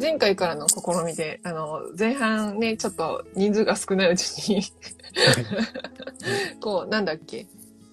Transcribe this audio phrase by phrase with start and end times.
[0.00, 4.62] 前回からの試みで、あの、前半ね、ちょっと人数が少ないうちに
[6.60, 7.46] こう、なんだっけ、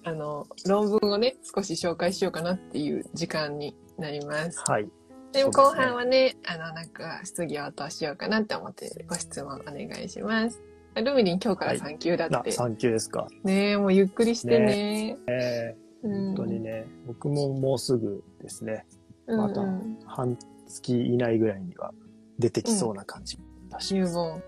[0.04, 4.62] あの、論文をね、少し紹介しようかなっていう時間になります。
[4.66, 4.84] はい。
[4.84, 10.62] で、そうですね後半はね、あの、なんか、質疑応答しようかなって思って、ご質問お願いします。
[10.94, 13.28] ルミリン今日からはい産休だなって。、3級ですか。
[13.44, 15.16] ねえ、もうゆっくりしてね。
[15.26, 18.86] えー、本本当にね、僕ももうすぐですね、
[19.26, 19.60] また
[20.06, 20.36] 半
[20.68, 21.92] 月以内ぐらいには
[22.38, 23.94] 出てきそうな感じだし。
[23.94, 24.32] 入門。
[24.32, 24.38] は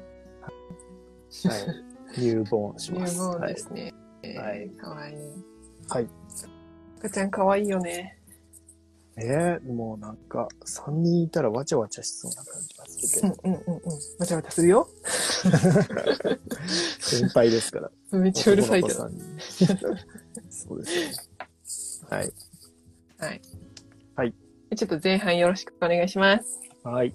[2.17, 2.21] い。
[2.21, 3.19] 入門し入ます。
[3.19, 3.61] 門はいで。
[3.61, 3.95] すね。
[4.23, 5.17] えーはいかわいい。
[5.89, 6.09] はい。
[6.99, 8.21] 赤ちゃんかわいいよね。
[9.17, 13.93] えー、もうなんか、3人いたらわちゃわちゃしそうな感じがするけど、うんうんうんうん。
[14.19, 14.89] わちゃわちゃするよ。
[17.01, 17.91] 先輩ですから。
[18.19, 19.09] めっちゃうるさいけど。
[20.49, 21.31] そうですね。
[22.09, 22.33] はい。
[23.19, 23.41] はい。
[24.77, 26.61] ちょっと前半よろしくお願いします。
[26.85, 27.13] はい。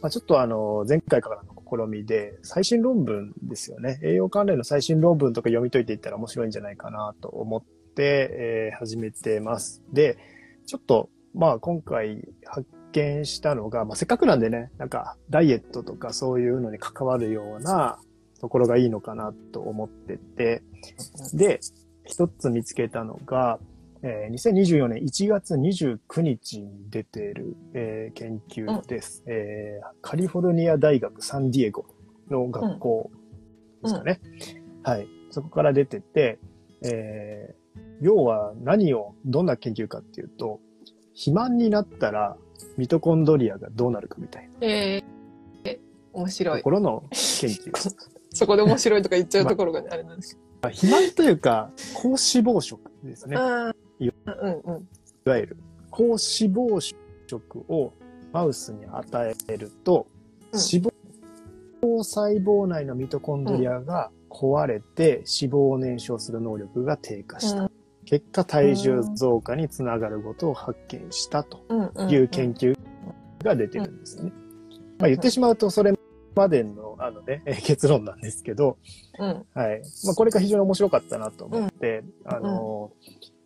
[0.00, 3.98] まあ、ちょっとあの、前回からの試みで、最新論文ですよね。
[4.02, 7.62] 栄養関連の最新論文とか読み解いていったら面白いんじゃないかなと思っ
[7.94, 9.82] て、えー始めてます。
[9.92, 10.16] で、
[10.66, 17.98] ちょっと、まあ今回発見したのが、まあせっかくなんでね、なんかダイエットとかそういうのに関わるような
[18.40, 20.62] ところがいいのかなと思ってて、
[21.34, 21.58] で、
[22.04, 23.58] 一つ見つけたのが、
[24.02, 31.84] えー2024年1月29日に出ている、えー研究です、えーカリフォルニア大学サンディエゴ
[32.30, 33.10] の学校
[33.82, 34.20] ですかね。
[34.82, 35.08] はい。
[35.30, 36.38] そこから出てて、
[36.82, 37.58] えー
[38.00, 40.60] 要は何を、どんな研究かっていうと、
[41.10, 42.36] 肥満になったら
[42.76, 45.80] ミトコンドリアがどうなるかみたいえー、え
[46.12, 46.64] 面白ないと。
[46.64, 47.72] ころの研究。
[48.30, 53.36] そこで面白いとか言っちゃうところがね、あれなんですけまあ肥満というか、高脂肪食ですね。
[54.32, 54.88] うんうん。
[55.26, 55.56] いわゆる
[55.90, 56.94] 高脂肪
[57.26, 57.92] 食を
[58.32, 60.18] マウスに与えると、うん
[60.50, 60.86] 脂
[61.82, 67.62] 肪細胞内のミトコンドリアが壊れて脂肪を燃焼する能力が低下した。
[67.62, 67.70] うん
[68.08, 71.60] 結果、体重増加につながることを発見したと。
[72.08, 72.74] いう研究
[73.44, 74.32] が出てるんですよね。
[74.98, 75.92] まあ言ってしまうと、それ
[76.34, 78.78] までのあのね、え ー結論なんですけど、
[79.18, 79.46] うん。
[79.52, 79.82] はい。
[80.06, 82.92] まあ、これが非常に面白かったなと思って、あの、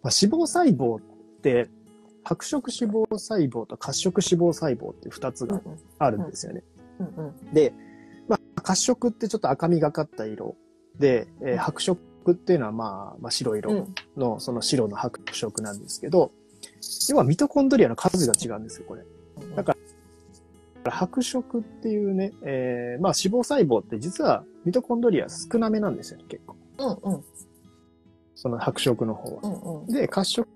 [0.02, 1.00] まあ、脂肪細胞っ
[1.42, 1.68] て、
[2.24, 5.60] 白色脂肪細胞と褐色脂肪細胞っていう二つうんが
[5.98, 6.62] あるんですよね。
[6.98, 7.52] うんうん。
[7.52, 7.74] で、
[8.28, 10.56] まあ、褐色ってちょっと赤みがかった色
[10.98, 13.94] で、えーうん白色っていうのはまあ、まあ、白色うん。
[14.16, 16.30] のその白の白色なんですけど、
[17.10, 19.04] 要はミトコンドリアの数が違うんですよ、これ。
[19.56, 19.76] だか
[20.84, 26.56] ら白色っていうね、えーまあ脂肪細胞って実はミトコンドリア少なめなんですよね、結構。
[26.78, 27.24] うんうん。
[28.42, 29.41] その白色の方は。
[29.44, 29.86] うんうん。
[29.86, 30.48] で、褐色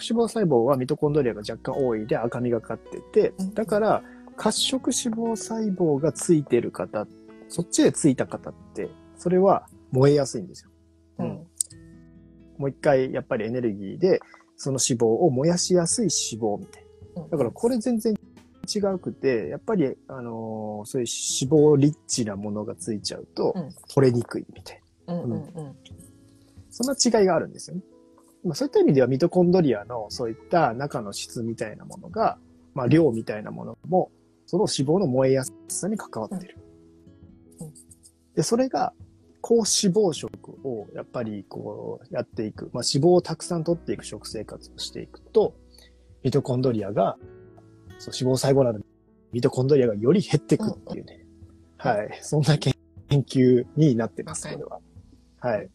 [0.00, 4.02] 脂肪細胞はミトコンドリアが若干多いで赤みがかっててうん、だから
[4.36, 7.08] 褐色脂肪細胞がついてる方、
[7.48, 10.70] そっちでついた方って、それは燃えやすいんですよ。
[11.18, 11.46] ううんん。
[12.58, 14.20] もう一回やっぱりエネルギーで
[14.56, 16.84] その脂肪を燃やしやすい脂肪みたい
[17.16, 17.26] な。
[17.28, 18.14] だからこれ全然
[18.72, 25.14] 違うくて、やっぱり、あのーそういう脂肪リッチなものがついちゃうとうん取れにくいみたいな。
[25.14, 25.76] うんうんうん。
[26.80, 27.82] そんな違いがあるんですよね。
[28.44, 32.38] まあ、そういった意味ではミトコンドリアのそういった中の質みたいなものが、
[32.74, 34.10] まあ、量みたいなものも、
[34.46, 36.56] その脂肪の燃えやすさに関わってる。
[37.60, 37.74] うんうん
[38.38, 38.92] で、それが、
[39.40, 40.30] 高脂肪食
[40.62, 42.70] をやっぱりこうやっていく。
[42.72, 45.56] まあ、脂肪をたくさん取っていく食生活をしていくと、
[46.22, 47.16] ミトコンドリアが、
[47.98, 48.78] そう脂肪細胞など
[49.32, 51.26] ミトコンドリアがより減っていくっていうね。
[51.78, 52.18] はい。
[52.22, 52.74] そんな研
[53.10, 54.80] 究になってます、これは。
[55.40, 55.68] はい。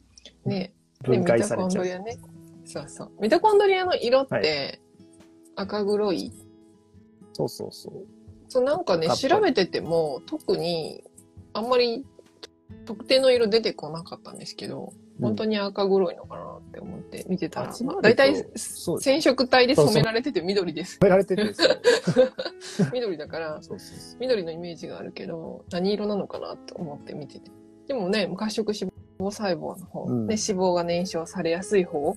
[0.45, 1.83] ね分解されちゃうミトコンド。
[1.83, 2.17] リアね。
[2.65, 3.11] そうそう。
[3.21, 4.81] ミトコンドリアの色っはて
[5.55, 6.31] 赤黒い？
[7.33, 7.93] そうそうそう。
[8.47, 11.03] そうなんかね、調べてても特に
[11.53, 12.05] あんまり
[12.85, 20.99] 特定の色出てこなかったんですけど、本当に赤黒いのかなって思って見てたら、集まるとだいたいそうです染色体で染められてて緑です。
[20.99, 21.43] 止められてて、
[22.93, 23.61] 緑だから、
[24.19, 27.51] 緑のイメージがあるけど、何色なのかなと思って見てて。
[27.87, 28.73] でもね、褐色
[29.23, 30.27] 脂肪細胞の方、うん。
[30.27, 32.15] で脂肪が燃焼されやすい方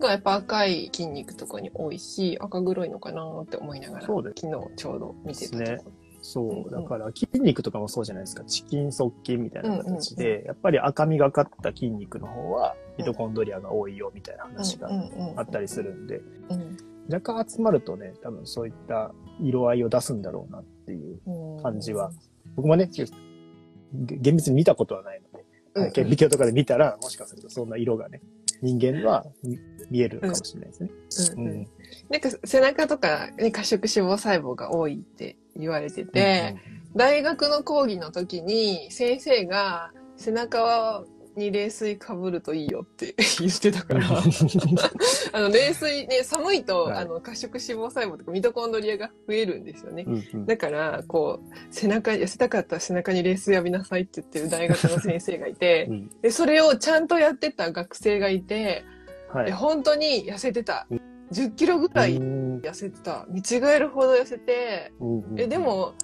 [0.00, 4.32] がやっぱ赤い筋肉とかに多いし、赤黒いのかなって思いながら、昨日
[4.76, 5.70] ちょうど見てたとこ。
[5.70, 5.92] ろ。
[6.20, 6.48] そう。
[6.48, 6.52] う。
[6.66, 8.44] んだから筋肉とかもそうじゃないですか。
[8.44, 14.88] チキン側筋みたいな形で、やっぱり赤みがかった筋肉の方は、ミトコンドリアが多いよみたいな話が
[15.36, 16.20] あったりするんで、
[16.50, 16.76] うん。
[17.12, 22.10] 若干集まるとね、多分そういった色合いを出すんだろうなっていううん感じは。
[22.56, 25.33] 僕もね、げ厳密に見たことはないの
[25.74, 28.20] 顕微鏡とかで見たら、もしかするとそんな色がね、
[28.62, 29.58] 人間は見
[29.90, 30.74] 見えるかもしれないで
[31.10, 31.36] すね。
[31.38, 31.50] うんうん。
[31.50, 31.68] うん。
[32.10, 36.56] なんか背中とか、ね、褐色脂肪細胞が多いって言われてて、
[36.96, 41.04] 大学の講義の時に先生が背中
[41.36, 44.06] に冷水かぶるといいよって 言ってたから、
[45.32, 46.98] あの冷水ね、寒いと、はい。
[46.98, 50.04] あの褐色脂肪細胞とかミトコンドリアが増えるんですよね。
[50.06, 50.46] うんうん。
[50.46, 56.10] だから、こう、背中、痩せたかったら背中に冷水浴びなさいって言ってる大学の先生がいてう、ん。
[56.20, 58.84] で、それをちゃんとやってた学生がいて、
[59.32, 59.46] はい。
[59.46, 60.86] で本当に痩せてた。
[61.32, 62.58] 10キロぐらいうん。
[62.58, 63.26] 痩せてた。
[63.28, 65.40] 見違えるほど痩せて、うんうん。
[65.40, 65.94] え、でも、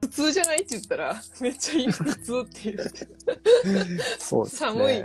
[0.00, 2.90] 苦痛じゃないって言ったら、めっちゃいい苦痛っていう。
[4.18, 4.68] そうですね。
[4.70, 5.04] 寒い。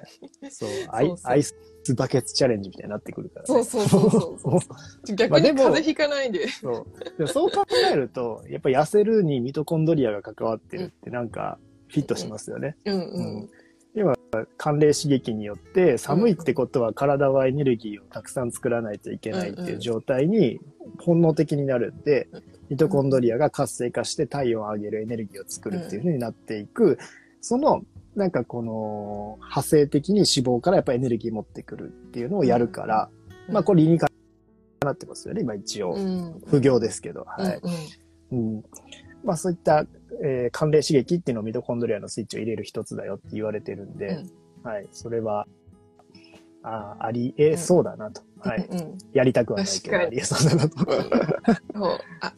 [0.52, 1.56] そうアイそうそうアイス
[1.96, 3.48] バケツチャレンジみたいになってくるから、ね。
[3.48, 4.50] そうそうそうそ
[5.12, 5.16] う。
[5.16, 6.48] 逆に風邪ひかないで。
[6.50, 6.86] そ
[7.18, 7.28] う。
[7.28, 12.76] そう考えると、やっぱ痩せるにミトコンドリアが関わってるってなんかフィットしますよね。
[12.86, 13.50] うんうん。
[14.58, 20.60] 寒冷刺激によって寒いってことは体はエネルギーをたくさん作らないといけないっていう状態に
[21.00, 22.28] 本能的になるんで、
[22.70, 27.00] ミトコンドリアが活性化して体温を上げるエネルギーを作るっていう風になっていく、
[27.42, 27.82] その
[28.16, 30.26] なんかこの派生的に脂
[30.58, 33.10] 肪からやっぱエネルギー持ってくるっていうのをやるから、
[33.48, 34.08] うんまあこれ理にか
[34.86, 35.94] なってますよね、今一応。
[35.94, 36.42] うん。
[36.48, 37.60] 不行ですけど、はい。
[38.32, 38.64] うんうん。
[39.24, 39.86] まあそういった、
[40.24, 44.24] えー寒冷刺激っていうのをミトコンドリアのスイッチを入れる一つだよって言われてるんで、
[44.64, 44.88] はい。
[44.92, 45.48] それは、
[46.62, 48.22] あありえそうだなと。
[48.44, 48.50] うん。
[48.52, 48.66] はい。
[48.66, 50.78] うんうんやりたくはないけど、ありえそうだなと。
[51.74, 52.00] そう。
[52.20, 52.34] あ、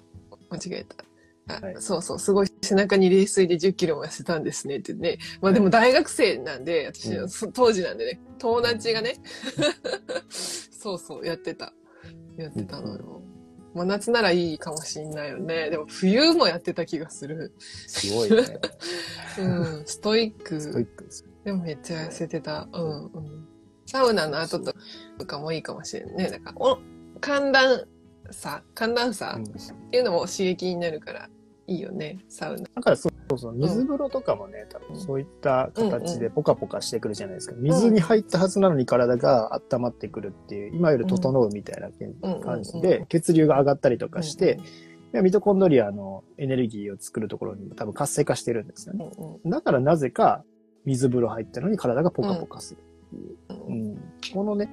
[0.50, 1.06] 間違えた。
[1.48, 5.18] あはいそうそう、すごい背中に冷水で10キロも痩せたんですねってね。
[5.42, 9.16] まあでも大学生なんで、私、うんそ当時なんでね、友達がね、
[10.30, 11.74] そうそう、やってた。
[12.38, 13.21] やってたのよ。
[13.74, 15.70] 真夏ならいいかもしんないよね。
[15.70, 17.54] でも冬もやってた気がする。
[17.60, 18.60] すごいね。
[19.40, 20.60] うん、ストイック。
[20.60, 21.26] ストイックです。
[21.44, 22.68] でもめっちゃ痩せてた。
[22.74, 23.48] うんうん。
[23.86, 24.60] サウナの後
[25.18, 26.30] とかもいいかもしれんね。
[26.30, 26.78] なんか、お
[27.20, 27.86] 寒暖
[28.32, 29.48] 差寒暖差、うんっ
[29.92, 31.30] ていうのも刺激になるから
[31.68, 32.64] いいよね、サウナ。
[32.76, 37.56] だからそうそうそう、水風呂とかもね、多分そういった形でポカポカしてくるじゃないですか。
[37.58, 41.90] 水に入ったはずなのに体が温まってくるっていう、今より整うみたいな
[42.40, 44.60] 感じで、血流が上がったりとかして、
[45.14, 49.10] ミトコンドリアのエネルギーを作るところにも多分活性化してるんですよね。
[49.46, 50.44] だからなぜか
[50.86, 53.98] 水風呂入ったのに体がポカポカするっていう。
[54.34, 54.70] このね、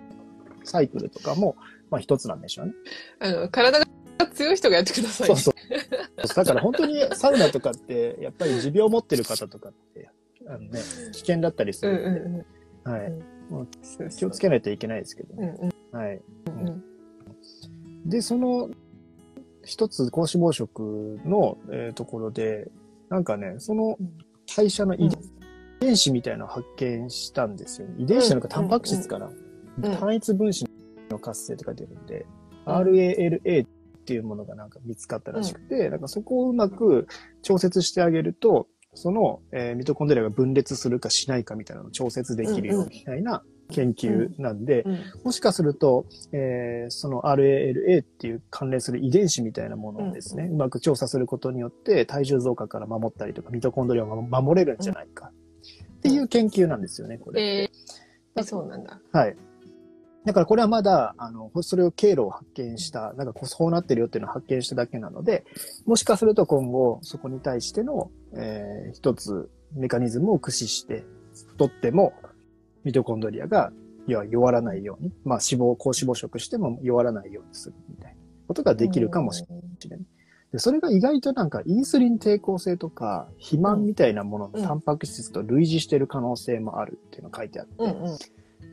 [0.65, 1.57] サイクルとかも、
[1.91, 2.73] まあ一つなんでしょうね。
[3.21, 3.87] あの、体が
[4.33, 5.55] 強い人がやってください、そうそう。
[6.17, 10.11] だから本当にサウナとかって、やっぱり持病を持ってる方とかって、
[10.47, 10.81] あのね、
[11.12, 12.93] 危険だったりすうんるんで、うんうん。
[12.93, 14.11] はい。
[14.17, 15.55] 気をつけないといけないですけどね。
[15.61, 16.20] うんうんはい。
[16.47, 16.85] うん
[18.06, 18.70] で、その、
[19.65, 22.71] 一つ高脂肪食の、えーところで、
[23.11, 23.99] なんかね、その
[24.47, 25.11] 代謝の遺
[25.81, 27.94] 伝子みたいなのを発見したんですよね。
[27.99, 29.26] 遺伝子なのかタンパク質かな。
[29.26, 30.67] うん単一分子
[31.09, 32.26] の活性とか出るんで、
[32.67, 33.67] RALA
[34.09, 37.07] っていうものがなんか見つかったらしくて、なんかそこをうまく
[37.43, 55.33] 調節してあげると、その、えーミトコンドリアが分裂するかしないかみたいなのを調節できるよみたいな研究なんで、うんもしかすると、えーその RALA っていう関連する遺伝子みたいなものをですね、うまく調査することによって体重増加から守ったりとか、ミトコンドリアを守れるんじゃないか
[55.99, 57.71] っていう研究なんですよね、これ。
[58.37, 58.99] えー、そうなんだ。
[59.13, 59.37] はい。
[60.29, 65.47] だからこれはまだ、あの、それを経路を発見した、なんかこうそうなってるよっていうのを発見しただけなので、
[65.87, 71.07] もしかすると今後そこに対しての、えー一つメカニズムを駆使して、
[71.52, 72.12] 太っても
[72.85, 73.73] ミトコンドリアが
[74.07, 80.00] いや弱らないように、まあ脂肪、高脂肪食しても弱らないようにするみたいなことができるかもしれない。
[80.52, 88.19] でそれが意外となんかインスリン抵抗性とか肥満みたいなもののタンパク質と類似している可能性もあるっていうのが書いてあって、うんうん。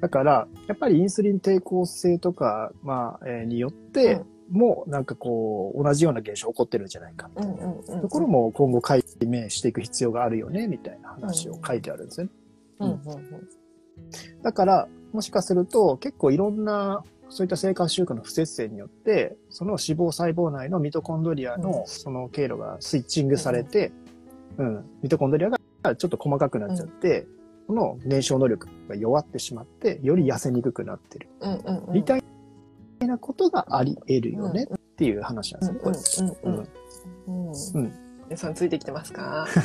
[0.01, 7.65] だから、やっぱりインスリン抵抗性とか、まあ、えーによって、もうなんかこう、同じような現象起こってるんじゃないかみたいな。
[7.65, 8.01] うんうんうん。
[8.01, 12.31] ところも今後解明していく必要があるよね、みたいな話を書いてあるんですよね。
[12.79, 12.89] うん。
[12.89, 13.47] うんうん。
[14.43, 21.61] だから、もしかすると結構いろんな、そういった生活習慣の不節制によって、その脂肪細胞内のミトコンドリアうん。
[21.61, 23.91] のその経路がスイッチングされて、
[24.57, 25.57] うん、ミトコンドリアが
[25.95, 27.27] ちょっと細かくなっちゃって、こ
[27.69, 31.29] の燃焼能力が弱ってしまって、より痩せにくくなってる。
[31.41, 31.93] うんうんうん。
[31.93, 32.23] みたい
[32.99, 35.97] なことがあり得るよねっていう話なんですね、これ。
[36.47, 36.67] うんうん
[37.27, 37.47] うん。
[37.47, 37.51] うん。
[37.51, 37.53] う
[37.87, 37.93] ん
[38.27, 39.47] 皆さんついてきてますか？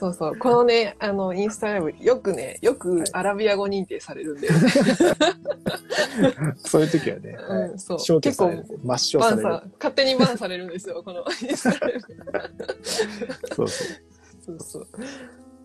[0.00, 0.36] そうそう。
[0.36, 4.48] このね、あの、インスタライブ、よくね、よくアラビア語認定されるんで。
[6.56, 8.20] そういう時はね、はいうん、そう。
[8.20, 9.42] 結構抹消される。
[9.42, 12.00] バンさ、勝手にバンされるんですよ、このインスタライブ。
[13.54, 13.88] そうそう。
[14.40, 14.86] そうそう。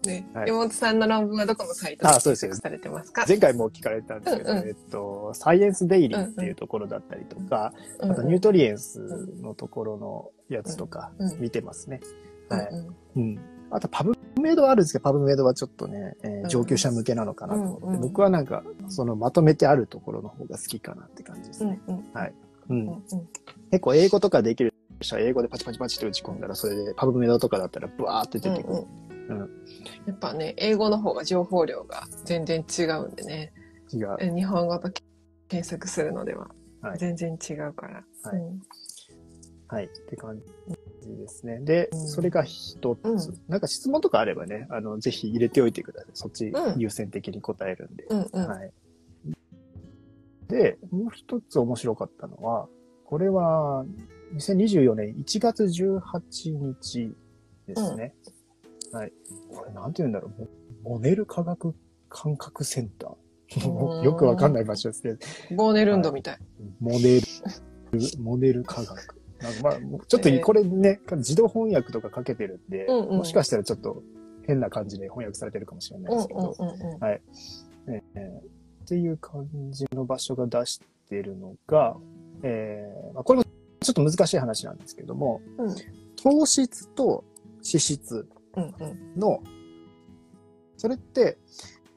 [0.07, 0.47] ね、はい。
[0.47, 2.55] 山本さんの論文はどこのサイトであそうですよ。
[2.55, 3.25] されてますか？
[3.27, 4.67] 前回も聞かれたんですけど、うんうん。
[4.67, 8.99] えっと、サイエンスデイリーっていうところだったりとか、うんあとニュートリエンス
[9.41, 11.99] のところのやつとかうん見てますね。
[12.49, 12.67] はい。
[12.71, 12.79] うん。
[12.79, 13.39] うんうん。
[13.71, 18.01] あとパブメイドはあるんですけど、パブメイドはちょっとね、えーうん上級者向けなのかなと思って、うんうん。
[18.01, 21.79] 僕はなんか、そのまとめてあるところの方が好きかなって感じですね。
[21.87, 22.03] うんうん。
[22.69, 22.77] うん。
[22.87, 23.01] うんうん。
[23.71, 28.73] 結構英語とかできる人は英語でパチパチパチって打ち込んだら、それでパブメイドとかだったらブワーって出てくる。
[28.73, 33.53] うんうんやっぱね、英語の方が情報量が全然違うんでね、
[33.93, 34.17] 違う。
[34.19, 34.89] え日本語と
[35.47, 36.49] 検索するのでは
[36.81, 38.03] はい全然違うから。
[38.23, 38.61] はいうん
[39.67, 39.85] はい。
[39.85, 40.39] って感
[41.01, 41.59] じですね。
[41.59, 46.09] で、うんそれが一つ、うんなんか質問とかあればね、あの、ぜひ入れておいてください。
[46.13, 48.03] そっちうん優先的に答えるんで。
[48.09, 48.71] うんうんはい。
[50.47, 52.67] で、もう一つ面白かったのは、
[53.05, 53.85] これは
[54.35, 57.15] 2024年1月18日
[57.67, 58.13] ですね。
[58.95, 59.13] はい。
[59.53, 60.49] これなんて言うんだろう。
[60.83, 61.75] モモネル科学
[62.09, 63.11] 感覚センター。
[63.11, 63.15] うん
[64.03, 65.19] よくわかんない場所ですけど、
[65.55, 66.39] ボーネルンドみたい。
[66.79, 67.21] モネル、
[68.19, 69.21] モネル科学。
[69.61, 74.01] まあ、ちょっとこれね、自動翻訳とかかけてるんで、うんうんもしかしたらちょっと
[74.47, 78.29] 変な感じで翻訳されてるかもしれないですけど、うんうんうんえー
[78.85, 81.97] っていう感じの場所が出してるのが、
[82.43, 83.45] えーまあ、これも
[83.79, 85.75] ちょっと難しい話なんですけども、うん
[86.17, 87.23] 糖質と
[87.57, 88.27] 脂質
[89.17, 89.41] の、
[90.77, 91.37] それって、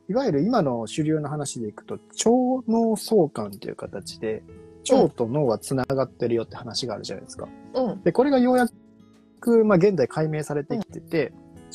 [0.09, 2.31] いわゆる今の主流の話でいくと、腸
[2.69, 4.43] 脳相関という形で、
[4.91, 7.49] 腸と脳は繋がってるよって話があるじゃないですか。
[7.75, 8.69] うんで、これがようや
[9.41, 11.33] く、まあ、現在解明されてきてて、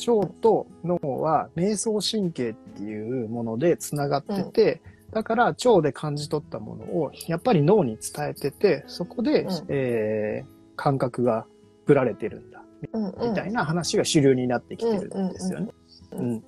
[0.08, 11.46] 腸と脳は瞑想神経っていうもので繋がってて、だから腸で感じ取ったものをやっぱり脳に伝えてて、そこで、うんえー感覚が
[11.86, 12.50] ぶられてるん
[12.92, 15.72] みたいな話が主流になってきてるんですよね。
[16.12, 16.44] うん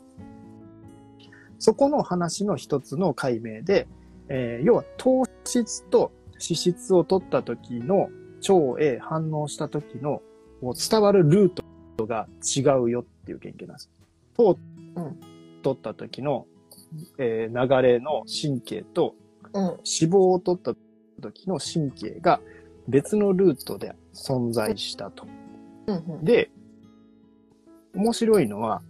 [1.59, 3.89] そこの話の一つの解明で、
[4.29, 8.11] えー要は糖質と脂質を取った時の
[8.47, 10.23] 腸へ反応した時の
[10.61, 11.63] もう伝わるルー
[11.97, 13.91] トが違うよっていう研究なんです。
[14.37, 14.59] 糖
[14.97, 15.17] うん
[15.63, 16.47] 取った時の、
[17.19, 19.15] えー流れの神経と
[19.53, 20.75] うん脂肪を取った
[21.23, 22.41] 時の神経が
[22.89, 25.27] 別のルートで存在したと。
[25.87, 26.51] うんうんで、
[27.95, 28.83] 面白いのは、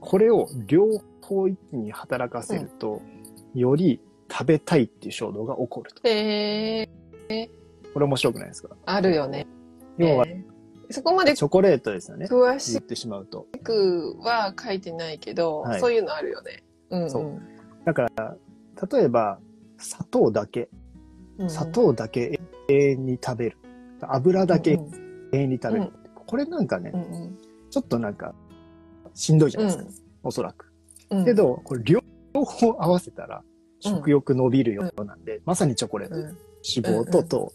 [0.00, 0.86] これを両
[1.22, 3.02] 方一気に働かせると、
[3.54, 4.00] より
[4.30, 6.00] 食べたいっていう衝動が起こると。
[6.08, 6.88] へ
[7.28, 7.50] え
[7.94, 8.76] これ面白くないですか？
[8.86, 9.46] あるよね。
[9.96, 10.58] 要は、えー
[10.90, 12.24] そこまでチョコレートですよね。
[12.24, 13.46] 詳し言ってしまうと。
[13.62, 16.64] くは書いてないけど、はいそういうのあるよね。
[16.88, 17.42] うんうんそう
[17.84, 18.36] だから、
[18.90, 19.38] 例えば、
[19.76, 20.70] 砂糖だけ、
[21.36, 23.58] うん砂糖だけ永遠に食べる。
[24.00, 25.92] 油だけうん永遠に食べる。
[26.28, 27.38] うんこれなんかね、うんうん
[27.70, 28.34] ちょっとなんか、
[29.12, 30.06] しんどいじゃないですか。
[30.22, 30.72] おそらく。
[31.10, 32.00] うんけど、これ両
[32.32, 33.42] 方合わせたら、
[33.80, 36.16] 食欲伸びるようなんで、まさにチョコレート。
[36.16, 36.36] うん脂
[37.04, 37.52] 肪と糖。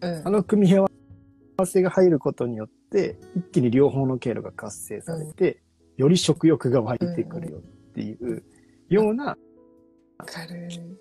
[0.00, 5.62] うんあの組み合わせが入ることによって、一気に両方の経路が活性されて、
[5.96, 7.60] より食欲が湧いてくるよっ
[7.92, 8.44] ていう
[8.88, 9.36] ような。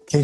[0.08, 0.24] 研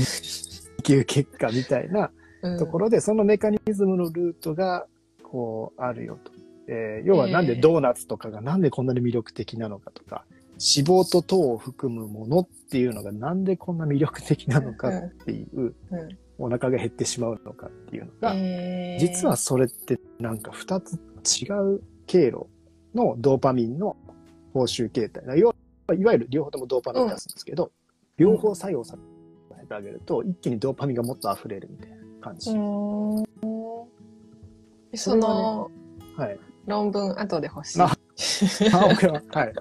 [0.84, 4.88] 究結果みたいなうんところで、そのメカニズムのルートが、
[5.24, 6.32] こう、あるよと。
[6.74, 15.74] えー要はなんでドーナツとかがなんでこんなに魅力的なのかとか、脂肪と糖を含むものっていうのがなんでこんな魅力的なのかっていう、うん
[16.38, 22.48] お腹が減ってしまうのかっていうのが、えー実はそれってなんか二つ違う経路
[22.96, 23.96] のドーパミンの
[24.54, 25.38] 報酬形態。
[25.38, 25.54] いわ
[25.94, 27.72] いわゆる両方ともドーパミンを出すんですけど、
[28.18, 28.98] 両方作用さ
[29.60, 32.52] せてあげると、一気にドーパミンがもっと溢れるみたいな感じ。
[34.96, 35.70] その
[36.18, 36.40] はい。
[36.66, 37.82] 論文後で欲しい。
[37.82, 39.54] ああ、僕は、はい。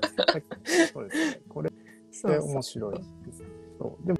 [0.93, 1.41] そうですね。
[1.49, 1.73] これ
[2.11, 3.03] そう面白いで
[3.33, 3.43] す。
[3.79, 4.07] そう。
[4.07, 4.19] でも、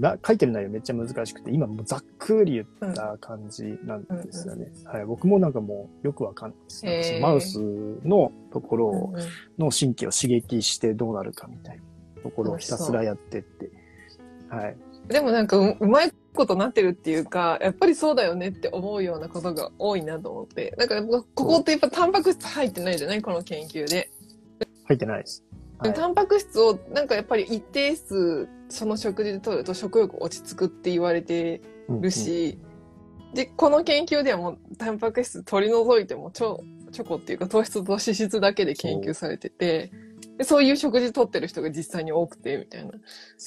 [0.00, 4.70] な書いてる内容めっちゃ難しくて、今もうざっくり言った感じなんですよね。
[4.84, 5.04] はい。
[5.04, 6.84] 僕もなんかもうよくわかんないです。
[6.84, 7.58] なんかそのへーマウス
[8.04, 11.76] のところをうんうんの神経を刺激してどうなるかみたい
[12.16, 13.70] なところをひたすらやってって。
[14.48, 14.76] はい。
[15.08, 20.74] でもなんかううまいことなってるっていうか、やっぱりそうだよねって思うようなことが多いなと思って。
[20.78, 23.20] なんかここってやっぱタンパク質入ってないじゃない？
[23.22, 24.10] この研究で。
[24.86, 25.44] 入ってないです。
[25.78, 25.94] はい。
[25.94, 32.58] タンパク質をなんかやっぱり一定数その食事で取ると食欲落ち着くって言われてうんるし、
[33.34, 36.58] で、この研究ではもうタンパク質取り除いてもチョ
[36.90, 39.92] チョコっていうか糖質と脂質だけで研究されてて、
[40.38, 42.92] でそういう食事取ってる人が実際に多くてみたいな。
[42.92, 42.98] で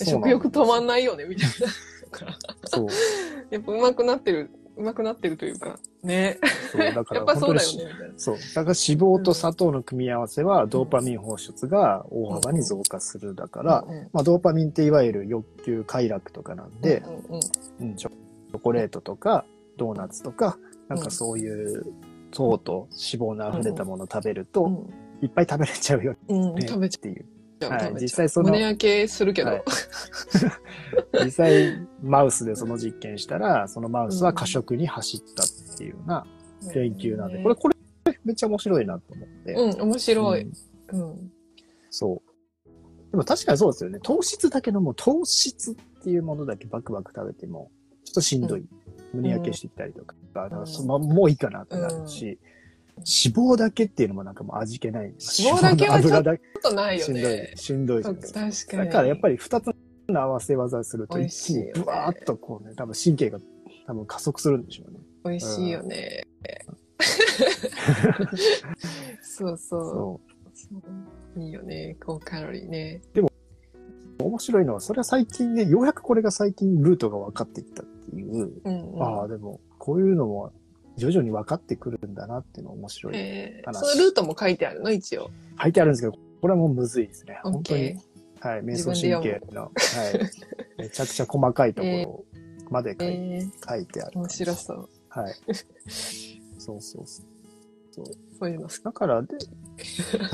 [0.06, 0.86] 食欲止まんい。
[0.86, 1.68] ないよねみたいな。
[2.14, 2.88] だからそう。
[3.50, 6.40] やっぱ上手くなってるうまくなってるというか、ね。
[6.72, 8.14] そう、だか やらっぱそうだよね。
[8.18, 8.36] そう。
[8.38, 19.46] だから脂肪と砂糖の組み合わせは、ドーパミン放出が大幅に増加するだから、うんうんまあ、ドーパミンっていわゆる欲求快楽とかなんで、うんうんうん、チョコレートとか、
[19.78, 21.86] ドーナツとか、なんかそういう
[22.32, 24.90] 糖と脂肪の溢れたものを食べると、うん
[25.22, 27.26] いっぱい食べれちゃうようんうん、ね食べちっていう。
[27.64, 27.72] ゃう。
[27.72, 29.50] はい実際その胸焼けするけど。
[29.50, 29.64] はい
[31.26, 36.26] 実際、マウスでその実験したら、そのマウスは過食に走ったっていうような
[36.72, 37.76] 研究なんで、これ、これ、
[38.24, 39.54] めっちゃ面白いなと思って。
[39.54, 40.42] うん、面白い。
[40.42, 40.52] うん
[40.94, 41.32] うん。
[41.90, 42.72] そう。
[43.12, 44.00] でも確かにそうですよね。
[44.02, 47.72] 糖質だけども、糖質っていうものだけバクバク食べても、
[48.06, 48.66] ちょっとしんどい。
[49.14, 52.40] 胸焼けしてきたりとか、だからそまもういいかなってなるし、
[52.98, 55.06] 脂肪だけっていうのもなんかもう味気ない。
[55.06, 55.16] 脂
[55.58, 56.24] 肪だけはちょっ
[56.62, 57.54] とないよしんどいね。。
[57.56, 58.04] しんどい。
[58.04, 58.86] 確かに。
[58.86, 59.76] だからやっぱり二つ
[60.08, 63.40] の合わせ技すると一気にブワーッとこうね、多分神経が
[63.88, 65.00] 多分加速するんでしょうね。
[65.26, 66.24] 美味しいよね。
[69.22, 70.22] そうそ
[71.36, 71.40] う。
[71.40, 71.98] いいよね。
[72.00, 73.02] 高カロリーね。
[73.16, 73.28] う。
[74.24, 79.04] 面白いのは、それは最近ね、ようやくこれが最近ルートが分かっていったっていう、うん、うん。
[79.04, 80.54] ああ、でも、こういうのも
[80.98, 83.14] 徐々に分かってくるんだなっていうのは面白い。
[83.16, 84.92] えー、話そのルートも書いてあるの？
[84.92, 85.32] 一応。
[85.62, 87.40] 書いてあるんですけど、これはもうむずいですね。
[87.44, 88.00] 本当にケ。
[88.42, 89.72] はい、瞑自想神経の、はい、
[90.82, 92.26] めちゃくちゃ細かいところ
[92.70, 94.12] まで書い,、えー、書いてある。
[94.16, 94.90] 面白そう。
[95.10, 95.34] はい。
[96.58, 97.24] そうそうそ
[98.02, 98.06] う。
[98.40, 98.82] そういうの好き。
[98.84, 99.38] だから、で、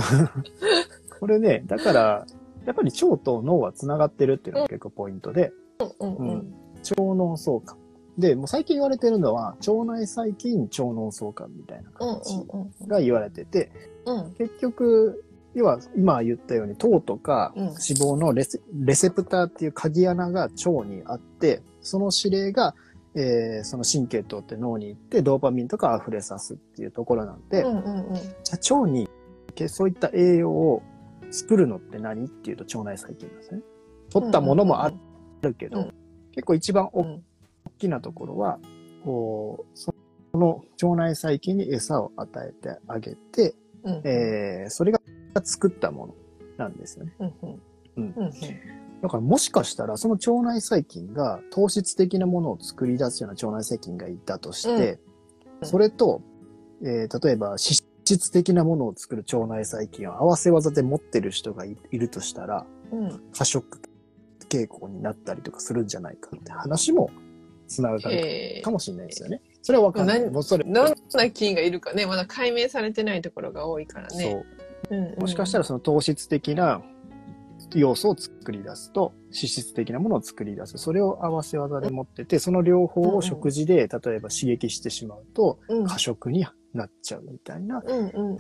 [1.20, 2.26] これね、だから、
[2.66, 5.52] やっぱり腸と脳は繋がってるっていうのが結構ポイントで、
[6.00, 7.78] うんうんうん腸脳相関。
[8.20, 13.72] で、もう最近言われてるのは、腸内細菌、腸脳相関みたいなうん形うんが言われてて、
[14.06, 14.34] うん。
[14.34, 15.24] 結局、
[15.56, 22.76] 要は今言ったように糖とかうん脂肪のレセ,、レセプターっていう鍵穴が腸にあって、その指令が、
[23.16, 27.64] えーその神経通って脳に行ってドーパミンとか溢れさすっていうところなんで。
[28.44, 29.10] じゃあ腸に
[29.68, 30.84] そういった栄養を
[31.32, 33.62] 作るのって何っていうと腸内細菌なんですね。
[34.12, 34.92] 取ったものもあ
[35.42, 35.94] るけど、うん
[36.32, 37.24] 結構一番大うん
[37.80, 38.60] きなところは、
[39.04, 39.94] こう、そ
[40.34, 44.02] の腸内細菌に餌を与えてあげて、うん。
[44.04, 45.00] えーそれが
[45.44, 46.16] 作ったもの
[46.58, 47.14] なんですよね。
[47.20, 47.34] うん
[47.98, 48.32] うん。
[49.02, 55.00] だからもしかしたらその腸内細菌が糖質的なものを作り出すような腸内細菌がいたとして、
[55.62, 55.68] うん。
[55.68, 56.22] それと、
[56.84, 57.60] えー例えば脂
[58.06, 63.22] 質的なものを作る腸内細菌を合わせ技で持ってる人がいいるとしたら、うん。
[63.32, 63.80] 過食
[64.50, 67.12] 傾向になったりとかするんじゃないかって話も
[67.70, 69.42] つながるえかもしれないですよね。
[69.62, 70.22] それはわかんない。
[70.22, 74.24] 何もうそれ、ー、どんな菌がいるかね、まだ解明されてないところが多いからね。
[74.24, 74.46] そう。
[74.90, 76.82] うんうんもしかしたらその糖質的な
[77.76, 80.78] 要素を作り出すと、脂質的なものを作り出す。
[80.78, 87.84] それを合わせ技で持ってて、その両方を食事で、例えば刺激してしまうと、うん過食になっちゃうみたいな。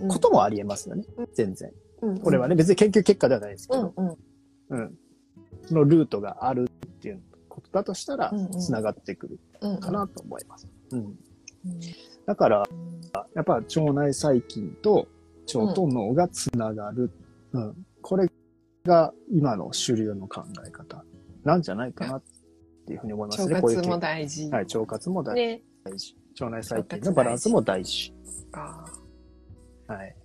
[0.08, 1.04] こともあり得ますよね。
[1.34, 1.70] 全然。
[1.70, 4.18] うんうんこれはね、別に研究結果ではないですけど、うんうん。
[4.70, 4.98] うん。
[5.66, 6.70] そのルートがある
[7.72, 9.40] だとしたらうんう、ん繋がってくる
[9.80, 10.68] かなと思います。
[10.92, 11.00] うん。
[11.00, 11.20] うん
[12.26, 12.64] だから、
[13.34, 15.08] やっぱ腸内細菌と
[15.56, 17.12] 腸と脳がつながる。
[17.54, 17.86] うん。
[18.04, 18.28] これ
[18.86, 21.04] が今の主流の考え方
[21.44, 22.24] なんじゃないかなっ
[22.86, 23.56] ていうふうに思いますね。
[23.56, 24.50] 腸活も大事。
[24.52, 25.64] はい、腸活も大ね。
[25.96, 26.16] 事。
[26.40, 28.14] 腸内細菌のバランスも大事。
[28.52, 28.86] あ
[29.88, 30.16] はい。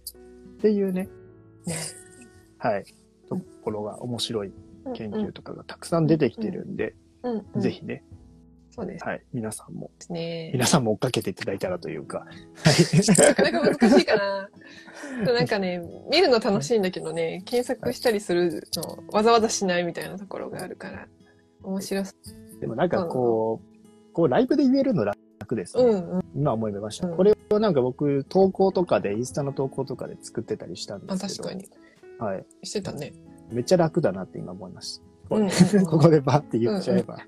[0.58, 1.76] っていうね、ーね。
[2.58, 2.84] はい、
[3.28, 4.52] ところが面白い
[4.94, 8.04] 研究とかがたくさん出てきてるんで、うんうんぜひね、
[8.74, 10.50] そうですはい、皆さんも、ね。
[10.52, 13.18] 皆さんも追っかけていただいたらというか、はい。
[13.18, 14.48] なかなか難しいかな。
[15.32, 21.06] なんかね、見るの楽しいんだけどね、検索したりするの、わざわざしないみたいなところがあるから、
[21.62, 22.12] 面白そ
[22.60, 25.84] でもなんかこう、こうライブで言えるの楽ですう。
[25.84, 25.90] ね。
[25.90, 26.20] うんうん。
[26.34, 27.06] 今思いました。
[27.06, 31.48] うんこれをなんか僕、投稿とかで、インスタの投稿とかで作ってたりしたんであ、すけど。
[31.48, 31.68] 確かに。
[32.18, 32.44] はい。
[32.64, 33.12] してたね。
[33.50, 35.13] めっちゃ楽だなって今思いました。
[35.30, 37.18] うんうんうん ここでバーって言っちゃえば。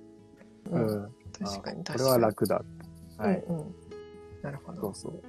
[0.71, 0.79] う。
[0.79, 1.13] うんん。
[1.39, 1.93] 確かに確かに。
[1.93, 2.65] あこれは楽だ。
[3.19, 3.45] はい。
[3.49, 3.75] うんうん。
[4.43, 4.81] なるほど。
[4.81, 5.23] そうそう。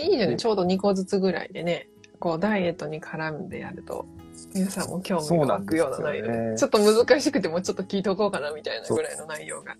[0.00, 4.06] いいじゃない、ねちょうど2個ずつぐらいでね、こうダイエットに絡んでやると、
[4.54, 9.76] 皆さんも興味が湧くような内容ちょっと難しくてもちょっと聞いておこうかなみたいなぐらいの内容が。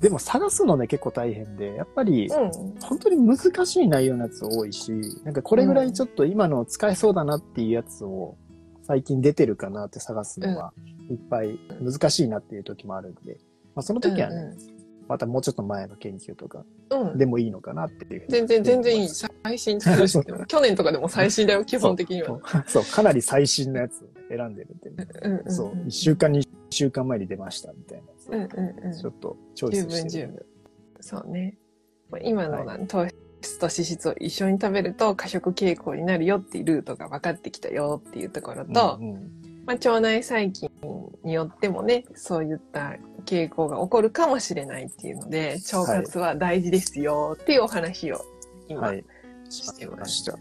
[0.00, 2.50] でも探すのね、結構大変で、やっぱり、うん。
[2.80, 4.92] 本当に難しい内容のやつ多いし、
[5.24, 8.36] なんかこれぐらいちょっと今の使えそうだなっていうやつを
[8.90, 10.72] 最近出てるかなって探すのは
[11.08, 13.38] いっぱい難しいなっていう時もあるんで、
[13.76, 14.52] まあその時はね、
[15.06, 16.64] またもうちょっと前の研究とか。
[17.14, 19.08] でもいいのかなっていう全然、全然いい。
[19.08, 19.78] 最新
[20.48, 22.40] 去年とかでも最新だよ、 基本的には。
[22.66, 25.52] そう、かなり最新のやつを選んでるんで、ね、うんうんうん。
[25.52, 28.92] そう、1週間、2週間前に出ましたみたいなうんうんうん。
[28.92, 30.38] ちょっとチョイ十スしてるんで。
[30.38, 30.46] 分十分。
[31.00, 31.56] そうね。
[32.24, 33.19] 今のな糖質
[33.60, 40.70] と脂質を一緒に食べると過食傾向になるよっていうルートが分かってきたよっていうところと、うんうんまあ、腸内細菌
[41.22, 48.24] によってもね、そういった傾向が起こるかもしれないっていうので、腸活は大事ですよっていうお話を
[48.68, 49.04] 今、はい。
[49.48, 50.32] してまました。
[50.32, 50.38] は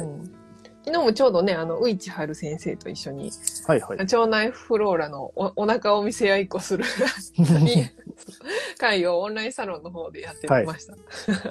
[0.00, 0.04] い。
[0.04, 0.38] うん
[0.84, 3.30] 昨日もちょうどね、あの、ういちはる先生と一緒に、
[3.66, 3.98] はいはい。
[3.98, 6.84] 腸内フローラのおお腹を見せ合いっこする
[8.78, 10.94] 会をオンラインサロンの方でやってました。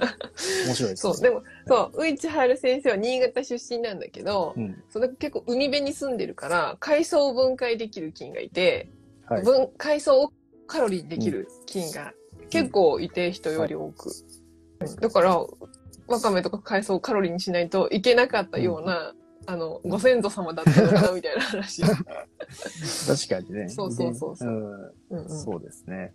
[0.66, 1.12] 面白いですね。
[1.12, 4.82] そう、でも、そう、ういちはる先生は新潟出身なんだけど、うん。
[4.90, 8.90] それ結構海辺に住んでるから、海藻を分解できる菌がいて、
[9.26, 9.42] はい。
[9.42, 10.32] 分海藻を
[10.66, 12.12] カロリーできる菌が
[12.50, 14.10] 結構いて、人より多く。
[15.00, 15.46] だから、
[16.06, 19.14] わかめとか海藻をカロリーにしないといけなかったような、
[19.46, 21.82] あの、ご先祖様だったのかな、みたいな話。
[21.82, 21.96] 確
[23.28, 23.68] かにね。
[23.68, 26.12] そうそうそうそううんうんうんそうですね。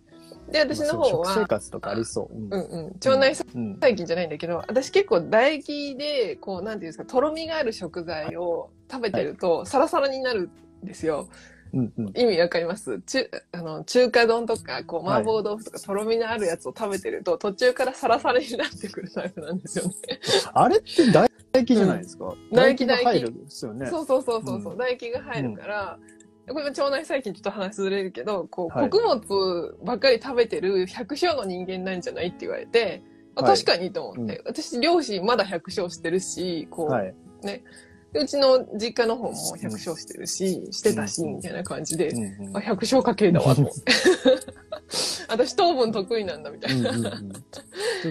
[0.52, 2.36] で、私の方食生は、活とかありそう。
[2.36, 3.74] うんうんうん、腸内うん。
[3.76, 10.50] 細菌じゃないんだけど、私結構唾液で、こう、なんていうんですか、とろみがある食材を食べてると、サラサラになる
[10.84, 11.28] んですよ。
[11.74, 12.12] うんうん。
[12.16, 13.02] 意味わかります？
[13.02, 19.94] 中、あの、中華丼とか、こう、はい麻婆豆腐とか、とろみのあるやつを食べてると、途中からサラサラになってくるタイプなんですよね。
[20.54, 22.36] あれって唾液じゃないですか？
[22.52, 23.88] 唾液が入るんですよね。
[23.90, 26.00] そうそうそうそうそう、うん唾液が入るから、
[26.48, 33.02] これも腸内細菌ちょっと話ずれるけど、こう、はい穀物ばっかり食べてる百姓の人間なんじゃないって言われて、
[33.36, 37.14] あはい確かにと思って、私両親まだ百姓してるし、こう、はい。
[38.14, 43.70] でうちの実家の方も百姓してるし、してたし、うんみたいな感じで、うんうんあ、百姓家系だわと。
[45.28, 46.92] 私糖分得意なんだみたいな。
[46.92, 47.34] うんうんうん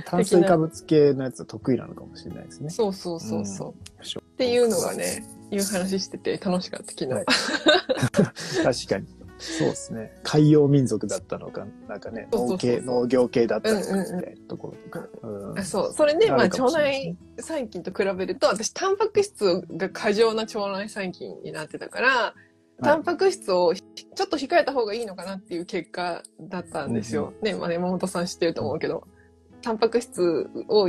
[0.06, 2.70] 炭水化物系のやつは得意なのかもしれないですね。
[2.70, 4.21] そうそうそうそう。
[4.42, 7.12] ていうのがね、いう話してて楽しかった昨日。
[7.12, 9.06] はい確かに。
[9.38, 10.12] そうですね。
[10.22, 15.08] 海洋民族だったのか、なんかね、農系、農業系だったのかみたいなところとか。
[15.22, 15.92] うんあそう。
[15.92, 22.34] それで、まあ、腸内細菌と比べると、私、タンパク質が過剰な腸内細菌になってたから、
[22.82, 27.32] タンパク質をひちょっと控えた方がいいのかなっていう結果だったんですよ。
[27.42, 29.08] ね、まあ、山本さん知ってると思うけど、
[29.60, 30.88] タンパク質を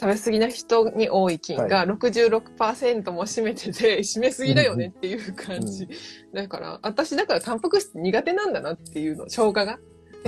[0.00, 5.86] 食べ過ぎな人に多い菌が66%も占めてて、占めすぎだよねっていう感じ。
[6.32, 9.78] だから、私だからタンパク質苦手なんだなっていうの、消化が。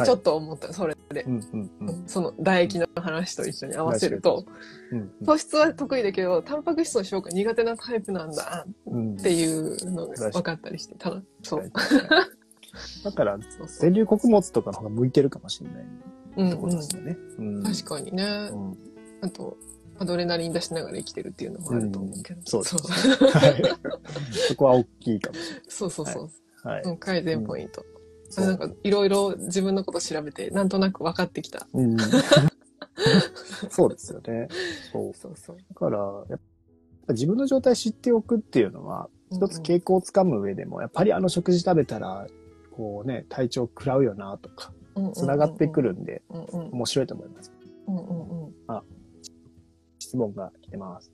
[0.04, 1.26] ちょっと思った、それで。
[2.06, 4.44] その唾液の話と一緒に合わせると、
[4.90, 11.72] うん糖質は得意だけど、タンパク質の消化苦手なタイプなんだうんっていうのが分かったりして、ただ、そう。
[13.04, 13.38] だから。
[13.80, 15.84] 全粒穀物とかの方が向いてるかもしれない
[16.36, 17.16] うんってことうんですよね。
[17.38, 18.50] うん確かにね。
[19.22, 19.56] うんあと、
[19.98, 22.40] アドレナリン出しながら生きてるっていうのもあると思うけど。
[22.40, 23.62] んそうですそうはい
[24.48, 26.30] そこは大きいかもしそうそうそう。
[26.64, 26.80] れない。
[26.80, 26.82] はい。
[26.82, 27.84] うん改善ポイント。
[28.28, 31.66] そうなんか、いろいろ自分のこと調べて、なんとなく分かってきた。
[31.72, 31.96] うん
[33.70, 34.48] そうですよね。
[34.92, 35.14] そう。
[35.14, 35.56] そうそう。
[35.56, 36.24] だから、
[37.10, 42.26] 自分の状態知っておくっていうのは、一つ傾向をつかむ上でも、やっぱりあの食事食べたら、
[42.74, 44.72] こうね、体調食らうよなとか、
[45.14, 47.52] つながってくるんで、うんうん面白いと思います。
[50.14, 50.32] うんうんうん。
[50.32, 51.10] 質問が来てます。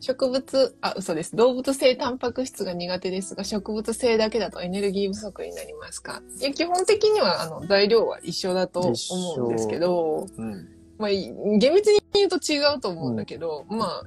[0.00, 1.34] 植物、あ、嘘です。
[1.34, 6.22] 動物性タンパク質が苦手ですが、植物性だけだとエネルギー不足になりますか？
[6.40, 8.92] いや、基本的には、あの、材料は一緒だと思
[9.38, 10.68] うんですけど、うん。
[10.98, 14.04] まあ、い厳密に言うと違うと思うんだけど、まあ、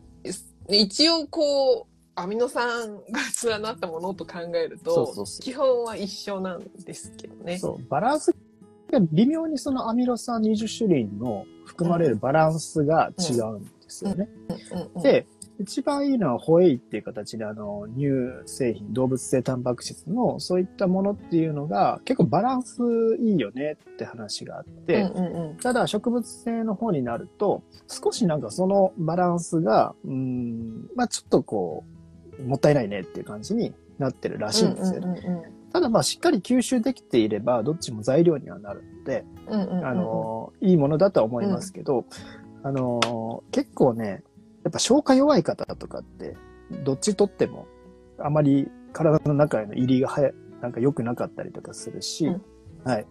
[0.70, 3.04] 一応こう、アミノ酸が
[3.50, 7.58] 連なったものと考えると、そう基本は一緒なんですけどね。
[7.58, 8.32] そう、バランス
[8.92, 14.30] が微妙にそのアミノ酸20種類の含まれるバランスが違うんですよね。
[14.72, 15.28] うんうんうん、で、
[15.60, 18.08] 一番いいのはホエイっていう形であの乳
[18.46, 22.82] 製品、動物性タンパク質のそういったものっていうのが結構バランス
[23.20, 31.84] いいよねって話があって、うんうんうんただ植物性の方になると少しなんかそのバランスが、うーん、まあちょっとこ
[32.40, 35.22] う、もったいないねっていう感じになってるらしいんですよね。
[35.26, 42.06] うんうんただまあしっかり吸収できていればどっちも材料にはなるので、うんうんうんうんあの、いいものだとは思いますけど、
[42.64, 44.24] あの、結構ね、
[44.64, 46.36] やっぱ消化弱い方とかって、
[46.84, 47.68] どっちとっても、
[48.20, 52.42] あまり体の中への入りが早い、なんか良くなかったりとかするし、うん。
[52.84, 53.06] はい。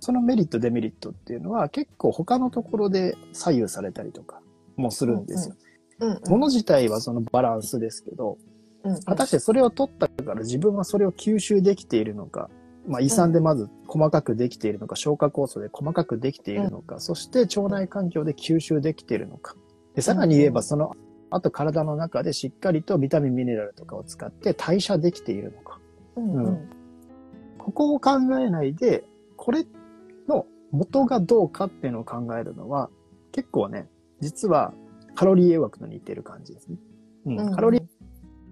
[0.00, 4.40] そのメリット、デメリットっていうのは結構他のところで左右されたりとか
[4.76, 5.56] もするんですよ。
[6.00, 6.12] うん。
[6.12, 6.30] うん。
[6.30, 8.38] もの自体はそのバランスですけど、
[8.84, 8.92] うん。
[8.94, 9.02] うん。
[9.02, 12.50] 果たしてそれを取ったから自分はそれを吸収できているのか、
[12.90, 19.54] まあ、胃酸でまず細かくできているのか、消化酵素で細かくできているのか、そして腸内環境で吸収できているのか。
[19.94, 20.96] でさらに言えばその、
[21.30, 25.78] あと体の中でしっかりとビタミン、ミネラルとかを使って代謝できているのか。
[26.16, 26.70] うんうん
[27.58, 29.04] ここを考えないで、
[29.36, 29.66] これ
[30.26, 32.88] の元がどうかっていうのを考えるのは、
[33.32, 33.86] 結構ね、
[34.20, 34.72] 実は
[35.14, 36.78] カロリー栄学と似てる感じですね。
[37.26, 37.82] うんうんカロリー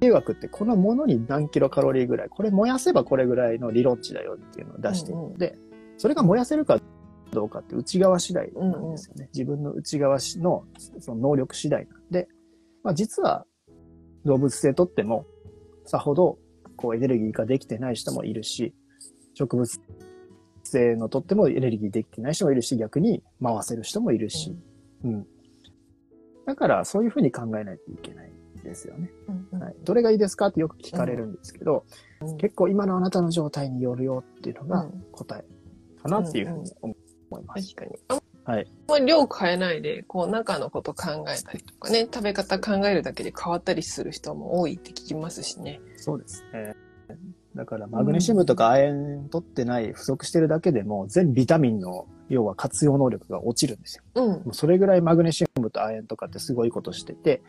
[0.00, 5.58] 栄学ってこのものに何キロカロリーぐらい、これ燃やせばこれぐらいの理論値だよっていうのを出しているので、
[5.96, 6.80] それが燃やせるか
[7.32, 9.28] どうかって内側次第なんですよね。
[9.32, 10.64] 自分の内側の
[11.00, 12.28] その能力次第なんで、
[12.82, 13.44] まあ実は
[14.24, 15.26] 動物性とっても
[15.84, 16.38] さほど
[16.76, 18.74] こうエネルギーができてない人もいるし、
[19.34, 19.80] 植物
[20.62, 24.56] 性のとってもエネルギーできてない人もいるし、逆に回せる人もいるし、
[25.04, 25.26] うん。
[26.46, 28.32] だからそういうふうに考えないといけない
[28.68, 29.10] ですよね。
[29.28, 31.84] うんうんはい、どれがいいですかってよく聞かれるんですけど、
[32.20, 35.44] うん結構今のあなたの状態によるよっていうのがうん答え
[36.02, 36.94] かなっていうふうに思
[37.40, 37.74] います。
[37.74, 38.00] 確かに。
[38.08, 38.64] あはい。
[38.64, 45.80] んまり量変えないで、こう中のこと考えたりとかね、食べ方考えるだけで変わったりする人も多いって聞きますしね。
[45.96, 46.74] そうですね。
[47.54, 54.02] だからマグネシウムとか亜鉛取ってない、不足してるだけでも全ビタミンの要は活用能力が落ちるんですよ。
[54.14, 54.42] うんも。
[54.46, 57.42] うそれぐらいマグネシウムと亜鉛とかってすごいことしてて、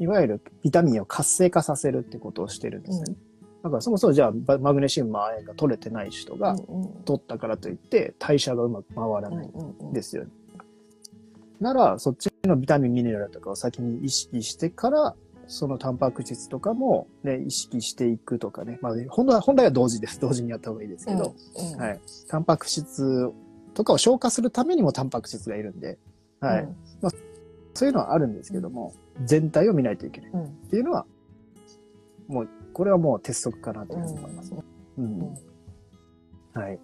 [0.00, 3.14] いわゆるビタミンを活性化させるってことをしてるんですよね。
[3.62, 10.30] だからそもそもじゃあバマグネシウム、亜鉛が取れてない人がうんうん取ったからといって代謝がうまく回らうんないうんうんんですよね。
[11.60, 15.14] なら、そっちのビタミン、ミネラルとかを先に意識してから、
[15.46, 18.78] そのタンパク質とかもね、意識していくとかね。
[18.80, 20.18] まあ、本来は、本来は同時です。
[20.18, 22.00] 同時にやった方がいいですけど、うんうんはい。
[22.28, 23.30] タンパク質
[23.74, 25.98] とかを消化するためにもタンパク質がいるんで、
[26.40, 26.62] はい。
[26.62, 26.76] うん
[27.72, 28.92] そういうのはあるんですけども、
[29.24, 31.06] 全体を見ないといけないうんっていうのは、
[32.28, 34.62] もう、これはもう鉄則かなというふうに思いますね。
[34.98, 35.04] うん。
[35.04, 35.38] うん
[36.52, 36.80] はい。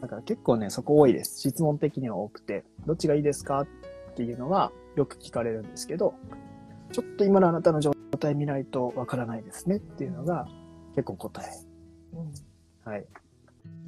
[0.00, 1.40] だから結構ね、そこ多いです。
[1.40, 3.66] 質問的には多くて、どっちがいいですかっ
[4.16, 6.14] ていうのはよく聞かれるんですけど、
[6.92, 10.48] ちょっと今のあなたの状態見ないとわからないですねっていうのが
[10.94, 11.46] 結構答え。
[12.88, 13.06] はい。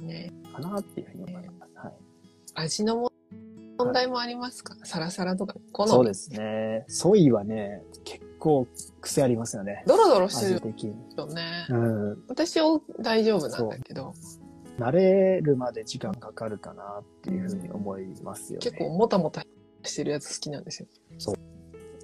[0.01, 1.71] うんね、かなっていうふうに思います。
[1.75, 1.93] はい。
[2.55, 3.11] 味の
[3.93, 5.55] 問題もありますか、サラサラとか。
[5.71, 6.83] 好みそうですね。
[6.87, 8.67] ソイはね、結構
[9.01, 9.83] 癖ありますよね。
[9.85, 10.53] ドロドロしてる。
[11.15, 11.67] よね。
[11.69, 12.23] うん。
[12.27, 14.13] 私は大丈夫なんだけど、
[14.79, 18.65] 慣れるまで時間かかるかなっていうふうに思いますよね。
[18.65, 19.45] 結構もたもた
[19.83, 20.87] してるやつ好きなんですよ。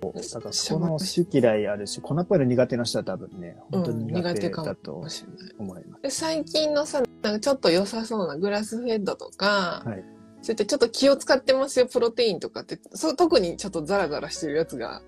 [0.01, 5.55] だからその好き嫌いあるし、粉っぽいの苦手な人は多分ね、本当にうん苦手だともしれない。
[5.57, 6.03] 思います。
[6.03, 15.01] で最近のさ、なんかちょっと良さそうなグラスフェッドとか、はいそういったちょっと気を使ってますよ、プロテインとかって、そう特にちょっとザラザラしてるやつが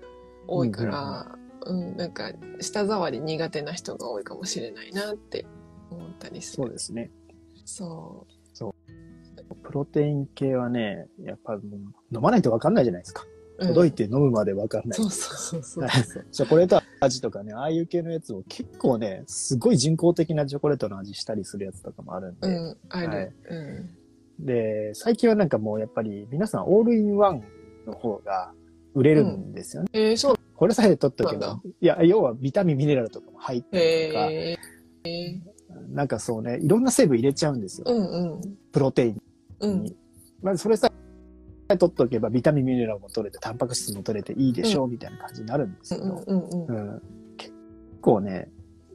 [0.46, 5.46] 多いから、うん、なんか舌触り苦手な人が多いかもしれないなって
[5.90, 6.64] 思ったりする。
[6.64, 7.10] そうですね。
[7.64, 8.26] そ
[9.62, 13.24] プロテイン系はね、やっぱ飲まないと分かんないじゃないですか。
[13.58, 13.66] う。
[13.66, 14.98] 届いて、て飲むまで分かんない。
[14.98, 15.84] そうそうそうそう。
[15.84, 22.48] は いチョコレート味とかね、ああいう系のやつを結構ね、すごい人工的なチョコレートの味したりするやつとかもあるんで。
[22.48, 23.08] うん、ある。
[23.08, 23.90] はいうん。
[24.44, 27.42] で、最近はなんかもうやっぱり皆さんオールインワン
[27.86, 28.52] の方が
[28.94, 29.88] 売れるんですよね。
[29.92, 31.60] えー、そうこれさえ取っとけば。
[31.80, 34.58] いや、要はビタミン、ミネラルとかも入ってるとか、へ
[35.04, 35.94] えー。
[35.94, 37.86] なんかそうね、いろんな成分入れちゃうんですよ。
[37.88, 38.40] うんうん。
[38.72, 39.22] プロテイン
[39.60, 39.96] うんに。
[40.42, 40.90] まずそれさ
[41.68, 46.94] え取っとけばビタミン、ミネラルも取れて、タンパク質も取れていいでしょう、みたいな感じになるんですけど、うんうんうんうん。
[46.94, 47.02] うん
[47.36, 47.52] 結
[48.00, 48.48] 構ね、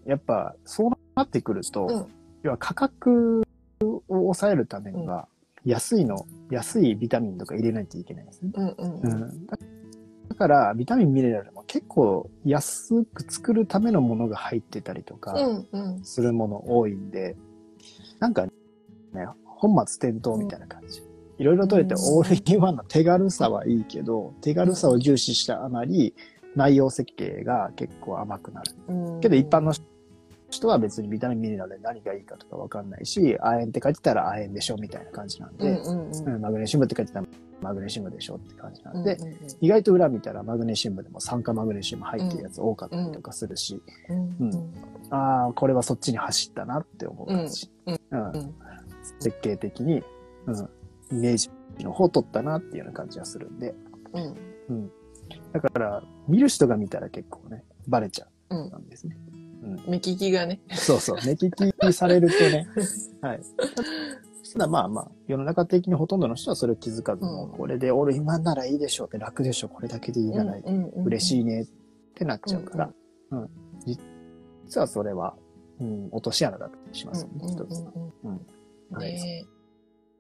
[0.06, 2.06] やっぱそうなってくると、うん
[2.44, 3.44] 要は価格
[3.82, 5.28] を抑えるためには、
[5.68, 8.52] 安いの、安いビタミンとか入れないといけないんですね。
[8.56, 9.12] うんうんううん。
[9.24, 9.58] ん、だ
[10.38, 16.04] から、ビタミン、ミネラルも結構安く作るためのものが入ってたりとかうんうん。
[16.04, 17.36] するもの多いんで、
[18.20, 18.52] なんかね、
[19.46, 21.02] 本末転倒みたいな感じ。
[21.38, 26.16] いろいろ取れてうんオールインワンの手軽さはいいけど、手軽さを重視したあまり、
[26.56, 28.72] 内容設計が結構甘くなる。
[28.88, 29.84] うんけど一般の人
[30.68, 36.36] は別にビタミン、ミネラルで何がいいかとかわかんないし、亜鉛って書いてたら亜鉛でしょみたいな感じなんで、うんうんうん。
[36.36, 37.26] うんマグネシウムって書いてたら
[37.62, 39.38] マグネシウムでしょって感じなんで、うんうんうん。
[39.62, 44.74] 意外と裏見たらマグネシウムでも酸化マグネシウム入ってるやつ多かったりとかするし、うんうん
[45.10, 47.70] ああ、これはそっちに走ったなって思う感じ。
[47.86, 48.00] うん。
[48.12, 48.56] うんうん。
[49.20, 50.04] 設計的に、
[50.46, 50.70] うん、
[51.12, 53.74] イメージの方を取ったなっていうような感じがするんで、
[54.14, 54.36] うん。
[54.70, 54.92] うん。
[55.54, 59.18] だから、見る人が見たら結構ね、バレちゃうんですね。
[59.88, 60.60] 目利きがね。
[60.72, 62.68] そうそう、目利きされるとね、
[63.22, 63.40] はい。
[64.54, 67.52] ただまあまあ、世の中的にほとんどの人はそれを気づかずも、うん。
[67.58, 70.58] これで俺今ならいいでしょって楽でしょ、これだけでいいなら
[71.06, 71.68] 嬉しいねっ
[72.16, 72.94] てなっちゃうから、
[73.32, 73.50] うん
[74.68, 75.34] 実はそれは、
[75.80, 77.86] うん、落とし穴だったりしますよね、一つ。
[78.24, 78.46] うん。
[78.92, 79.14] はい。
[79.14, 79.46] ね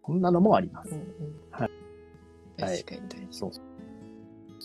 [0.01, 0.91] こんなのもあります。
[0.91, 1.07] うんうん。
[1.51, 1.71] はい。
[2.57, 3.39] 確かに大事。
[3.39, 3.51] そう。
[3.53, 3.61] そ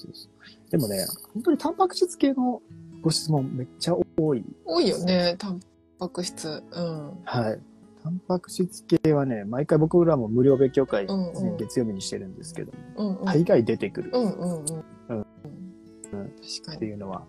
[0.09, 0.71] うそう。
[0.71, 1.05] でもね、
[1.35, 2.63] 本当にタンパク質系の
[3.03, 4.45] ご質問めっちゃ多い。
[4.65, 5.61] 多いよね、タン
[5.99, 6.63] パク質。
[6.71, 7.23] うん。
[7.25, 7.61] はい。
[8.03, 13.25] タンパク質系はね、毎回僕らも無料勉強会、ねうんうん月曜日にしてるんですけども、うんうん。
[13.25, 14.85] 大概出てくるうんうんうん。
[15.09, 15.27] うん
[16.15, 16.77] 確かに。
[16.77, 17.25] っていうのは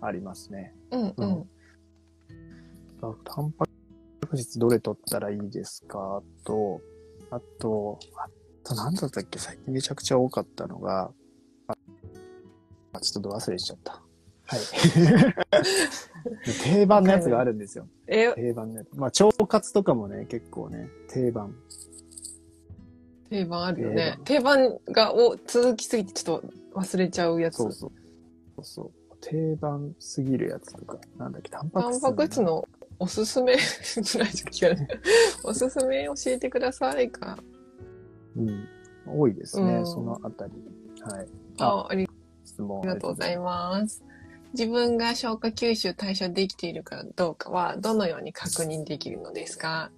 [0.00, 0.74] ありますね。
[0.90, 1.48] うんうん。
[3.00, 3.66] タンパ
[4.28, 6.22] ク質どれ取ったらいいですか？
[6.44, 6.80] と、
[7.30, 8.28] あと、あ
[8.66, 9.38] と何だったっけ？
[9.38, 11.10] 最近めちゃくちゃ多かったのが、
[11.68, 11.74] あ、
[12.94, 14.02] あちょっと忘れしちゃった。
[14.46, 14.60] はい。
[16.62, 17.88] 定番のやつがあるんですよ。
[18.06, 18.92] え、定番のやつ。
[18.94, 21.54] まあ、腸活とかもね、結構ね、定番。
[23.30, 24.18] 定番あるよね。
[24.24, 27.56] 定番がお続きすぎてちょっと忘れちゃうやつ。
[27.56, 27.92] そうそう。
[28.56, 28.90] そうそう。
[29.20, 32.02] 定番すぎるやつとか、なんだっけ、タンパク質。
[32.02, 34.88] タンパク質のおすすめぐらいしか聞かない。
[35.42, 37.38] おすすめ教えてくださいか。
[38.36, 38.68] うん。
[39.06, 40.52] 多いですね、うんそのあたり。
[41.00, 41.28] はい。
[41.58, 42.08] ああり
[42.44, 44.02] 質問ありがとうございます。
[44.56, 49.90] 自分が消化吸収代謝できているかどうかはどのように確認できるのですか？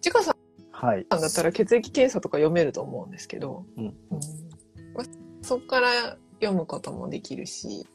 [0.00, 0.34] ちかさん。
[0.70, 1.06] はい。
[1.08, 3.94] だったら血液検査とか読めると思うんですけど、うん。
[4.94, 5.04] まあ
[5.42, 7.86] そこから読むこともできるし、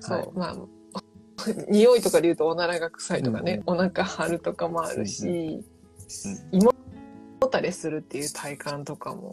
[0.00, 0.30] そう、はい。
[0.34, 0.50] ま
[0.94, 1.00] あ、
[1.68, 5.28] 匂いとかで言うとおならが臭いとかね、うんお腹張るとかもあるし、
[6.52, 6.58] うん。
[6.60, 6.72] 胃も
[7.50, 9.32] たれするっていう体感とかも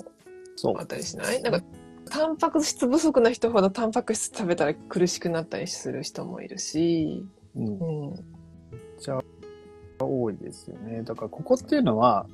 [0.77, 0.83] あ。
[0.83, 1.41] ったりしない？
[1.41, 1.65] なんか、
[2.11, 8.13] タンパク質不足な人ほどタンパク質食べたら苦しくなったりする人もいるし、うんう。
[8.13, 8.25] ん。
[9.97, 11.03] 多いですよね。
[11.03, 12.27] だからここっていうのは、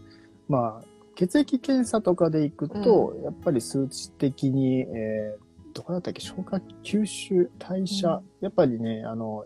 [0.49, 0.85] まあ、
[1.15, 6.21] 血液検査とかでいくと、やっぱり数値的に、えーどこだったっけ？
[6.21, 9.45] 消化吸収代謝、うんやっぱりね、あの、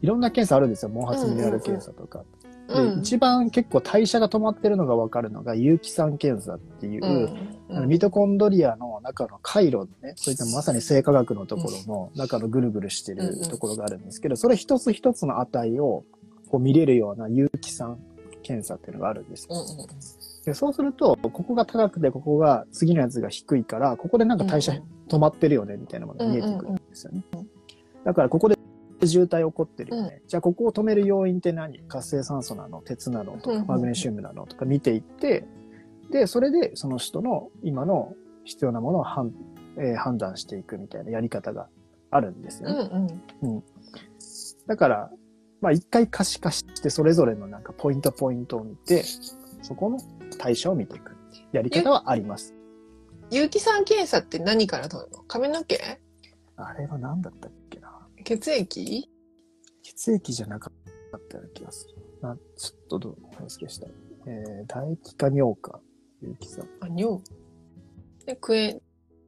[0.00, 0.90] いろんな検査あるんですよ。
[0.90, 2.24] 毛髪ミネラル検査とか。
[2.72, 2.94] うん。
[2.96, 7.76] で、一番結構代謝が止まってるのがわかるのが、有機酸検査っていう、うん。
[7.76, 16.04] あのミトコンドリアの中の回路ね、そういったまさに生化学のところの中のぐるぐるしてるところがあるんですけど、それ一つ一つの値を
[16.48, 17.98] こう見れるような有機酸
[18.42, 19.48] 検査っていうのがあるんです
[20.44, 24.82] でそうすると、ここが高くて、ここが次のやつが低いから、ここでなんか代謝うん
[25.12, 27.22] 止まってるよね、みたいなものが見えてくるんですよね。
[28.04, 28.58] だからここで
[29.06, 30.22] 渋滞起こってるよね。
[30.26, 31.80] じゃあここを止める要因って何？
[31.88, 32.80] 活性酸素なの？
[32.80, 33.66] 鉄なのとうんうん。
[33.66, 34.46] かマグネシウムなの？
[34.46, 35.44] とか見ていって、
[36.10, 39.32] で、それでその人の今の必要なものを判,、
[39.78, 41.68] えー判断していくみたいなやり方が
[42.10, 43.20] あるんですようんね。
[43.42, 43.64] うん。
[44.66, 45.10] だから、
[45.60, 49.04] まあ一回可視化してそれぞれのなんかポイントポイントを見て、
[49.62, 49.98] そこの
[50.38, 51.16] 代謝を見ていく
[51.52, 52.54] やり方はあります。
[53.30, 55.22] 有機酸検査って何から取るの？
[55.26, 55.78] 髪の毛？
[56.56, 57.56] あれは何だったっけ？
[57.56, 57.61] な
[58.38, 59.08] 血液？
[59.82, 60.70] 血液じゃなか
[61.16, 61.94] ったような気がする。
[62.22, 63.86] なちょっとどう忘れした。
[64.26, 65.80] えー、唾液か尿か、
[66.20, 66.66] 有機酸。
[66.80, 67.20] あ、尿？
[68.24, 68.80] で、クエン、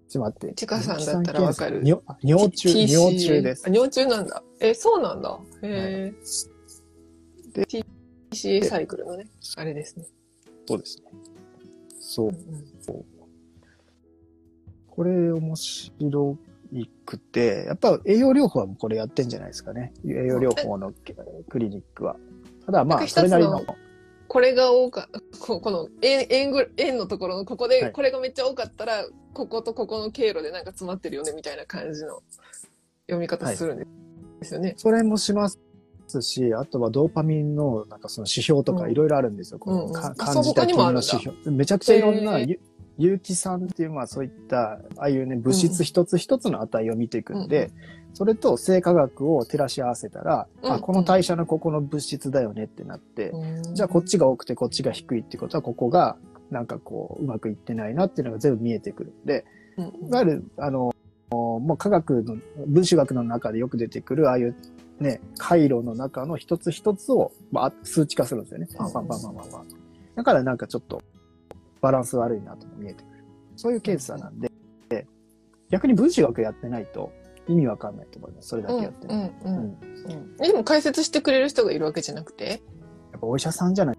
[0.09, 0.55] ちょっと待って。
[0.55, 1.83] ちかさんだったらわかる？
[1.85, 3.71] 尿あ尿中、T- 尿中ですあ、。
[3.71, 4.43] 尿中なんだ。
[4.61, 5.39] え、そうなんだ。
[5.63, 6.15] へえ。
[7.53, 7.65] で
[8.33, 10.07] TCA サイクルのね、あれですね。
[10.67, 11.05] そうですね。
[12.01, 12.33] そうう。
[12.33, 12.35] ん
[14.89, 16.39] これ面白
[17.07, 19.93] くて、やっぱ栄養療法はこれやってんじゃないですかね。
[20.07, 20.93] 栄養療法の
[21.49, 22.17] クリニックは。
[22.67, 23.65] ただまあ、それなりの。
[24.27, 25.09] これが多か
[25.39, 32.23] ここの円円ぐ円のところのここで、はいこれがめっちゃ多かったらこことここの経路でなんか詰まってるよねみたいな感じの
[33.07, 33.87] 読み方するんで
[34.43, 34.75] すよね。
[34.77, 39.59] それもしますし、あとはドーパミンのなんかその指標とかうんいろいろあるんですよ。
[39.59, 41.51] このうんうんあか感そうじた気の指標。
[41.51, 42.39] めちゃくちゃいろんな
[42.99, 47.71] 有有機酸っていう、まあそういった、ああいうね、物質一つ一つの値を見ていくんで、
[48.13, 50.73] それと生化学を照らし合わせたら、うん。
[50.73, 53.75] あ、この代謝のここの物質だよねってなって、うん。
[53.75, 56.17] じゃあこっちが多くてこっちが低いってことは、ここが
[56.51, 59.45] なんかこう、うまくいってないなっていうのが全部見えてくるんで、
[59.77, 60.09] うん。
[60.09, 60.95] いわゆる、あの、
[61.31, 64.55] もう科学の、分子学の中でよく出てくる、ああいう
[65.01, 68.69] ね、回路の中の一つ一つを、まあ、数値化するんですよね。
[68.77, 69.67] パンパンパンパンパンパン。
[70.15, 71.03] だからなんかちょっと、
[71.85, 73.25] バランス悪いなとも見えてくる。
[73.57, 74.51] そういう検査なんで、
[75.69, 77.13] 逆に分子学やってないと
[77.47, 78.49] 意味わかんないと思います。
[78.49, 79.77] それだけやってうん
[80.39, 80.49] ない。
[80.49, 82.63] でも解説してくれる人がいるわけじゃなくて？
[83.13, 83.97] やっぱお医者さんじゃない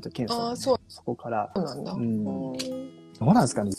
[0.00, 1.92] と検査はね、ああそうそこから、そうなんだ。
[1.92, 2.04] うんう
[2.50, 2.52] ん
[3.18, 3.70] どうなんですかね？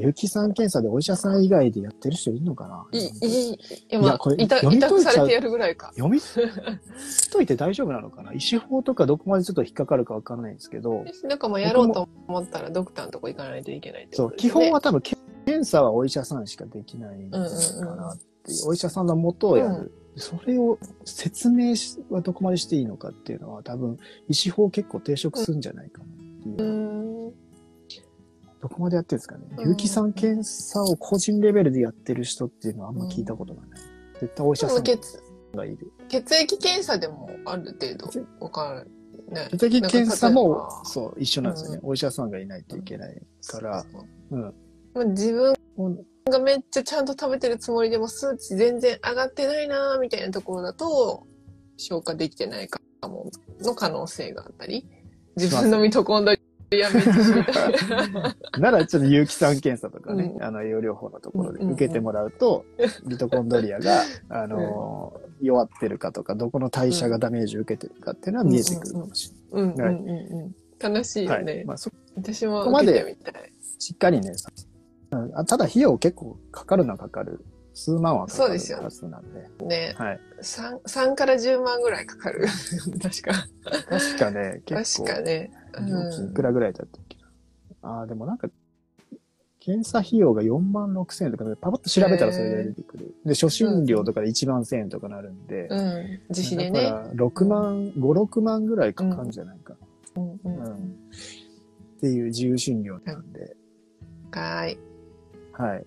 [0.00, 2.86] 有機酸検査でお医者さん以外でやってる人いるのかな？
[2.92, 3.58] いい、いい、い
[3.90, 5.92] や、まあいやこ、れ委託されてやるぐらいか。
[5.94, 8.32] 読みしといて大丈夫なのかな？
[8.32, 14.32] 医師法とかどこまでちょっと引っかかるかわからないんですけど、なんかまあやろうと思ったらドクターのとこ行かないといけないってそう。
[14.36, 19.92] 基本は多分け検査はお医者さんしかできないかなっていう、お医者さんのもとをやる。
[20.16, 23.96] それを説明しはどこまでしていいのかっていうのは多分
[24.28, 26.08] 医師法結構抵触するんじゃないかなっ
[26.56, 26.66] てい
[27.28, 27.32] う。
[28.62, 28.68] うん。
[28.68, 29.44] どこまでやってるんですかね？
[29.58, 33.80] うん有機酸検査を個人レベルでやってる人っていうのはあんま聞いたことがない。
[34.20, 34.84] 絶対お医者さん
[35.54, 35.92] がいる。
[36.08, 38.84] 血液検査でもある程度わか
[39.28, 39.48] ね。
[39.50, 41.80] 血液検査もか、そう、一緒なんですよね。
[41.82, 43.84] うお医者さんがいないといけないから。
[43.90, 44.54] そうん。
[44.94, 45.54] まあ自分
[46.28, 51.26] がめっちゃちゃんと食べてるつもりでも数値全然上がってないなみたいなところだと
[51.76, 53.30] 消化できてないかも
[53.60, 54.86] の可能性があったり
[55.36, 56.40] 自分のミトコンドリ
[56.84, 57.74] アめっちゃ知りたい。
[58.60, 60.42] なら、ちょっと有機酸検査とかね、うん。
[60.42, 61.74] あの、栄養療法のところでうんうんうん。
[61.74, 62.64] 受けてもらうと、
[63.06, 71.38] ミトコンドリアが、あのー弱ってるかとか、どこの代謝がダメージを受けてるかっていうのは見えてくるかもしうんうんうんうん楽しいれない。
[71.40, 71.64] よね、はい。
[71.64, 73.16] まあ、そ私もここまで
[73.78, 74.50] しっかりね、さ
[75.12, 75.30] うん。
[75.34, 77.42] あただ費用結構かかるのはかかる。
[77.74, 79.66] 数万はかかるそうですよはずなんで。
[79.66, 79.94] ね。
[79.96, 80.20] はい。
[80.42, 82.46] 3, 3から10万ぐらいかかる。
[83.00, 83.48] 確か。
[83.88, 85.04] 確かね、結構。
[85.04, 85.50] 確かね、
[85.88, 87.16] 料金いくらぐらいだったっけ
[87.82, 87.90] な。
[87.90, 88.48] ああ、でもなんか、
[89.60, 93.14] 検査費用が4万6千円とかで、パパッと調べたらそれで出てくる。
[93.24, 96.84] で、初診料とかで1万1000円とかなるんで、うん、うん、自費でね。
[96.84, 99.76] だから6万、5、6万ぐらいかかるんじゃないか。
[100.14, 100.40] な、うん。
[100.44, 100.64] うん。
[100.64, 100.94] うん。
[101.96, 103.54] っていう自由診療なんで、
[104.30, 104.78] はーい。
[105.52, 105.78] はい。
[105.80, 105.84] っ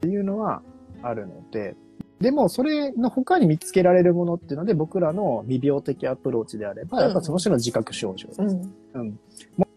[0.00, 0.62] ていうのは
[1.02, 1.76] あるので、
[2.20, 7.04] でもそれの他に見つけられるものっていうので、僕らの未病的アプローチであれば、うん。
[7.04, 8.40] やっぱその人の自覚症状です。
[8.40, 8.72] うん。
[8.94, 9.18] うん。
[9.56, 9.68] も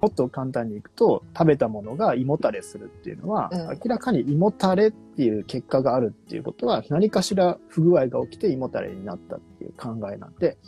[0.00, 3.58] もっと簡単にいくと、食べたものが胃もたれするっていうのは、うん。
[3.68, 10.58] 明らかに胃もたれっていう結果があるっていうことは、何かしら不具合が起きて胃もたれになったっていう考えなんで、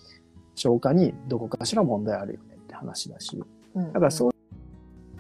[0.54, 3.42] 消化にどこかしら問題あるよねって話だし、
[3.74, 3.92] うん。
[3.92, 4.36] だからそう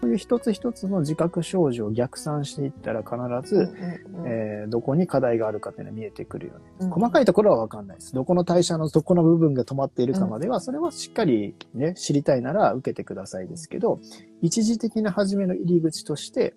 [0.06, 3.16] そういう一つ一つの自覚症状を逆算していったら必
[3.48, 3.74] ず、
[4.24, 6.58] えーどこに課題があるかっていうのは見えてくるよね。
[6.80, 8.14] うん細かいところはわかんないです。
[8.14, 14.00] どこの代謝のどこの部分が止まっているかまでは、それはしっかりね、知りたいなら受けてくださいですけど、
[14.42, 16.54] 一時的な初めの入り口として、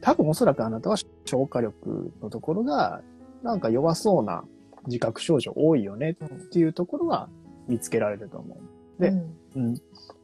[0.00, 3.02] 多分おそらくあなたは消化力のところが、
[3.42, 4.44] なんか弱そうな
[4.86, 7.28] 自覚症状多いよねっていうところは
[7.68, 8.56] 見つけられると思
[8.98, 9.02] う。
[9.02, 9.76] でうんうん。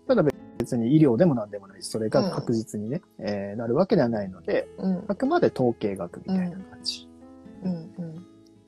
[0.06, 0.22] ただ
[0.58, 7.08] 別に医療でも何でもないし、それが確実にね、えーなるわけではないので、うんあくまで統計学みたいな感じ。
[7.62, 8.26] うんうん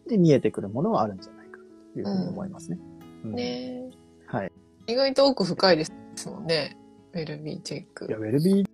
[0.09, 1.59] で見えてくるものはあるんじゃないか
[1.93, 2.79] というふうに思いますね。
[3.25, 3.91] うんね
[4.27, 4.53] はい。
[4.87, 5.93] え意外と奥深いです
[6.31, 6.79] もんね
[7.13, 8.67] ウェルビーチェックいや、ウェルビー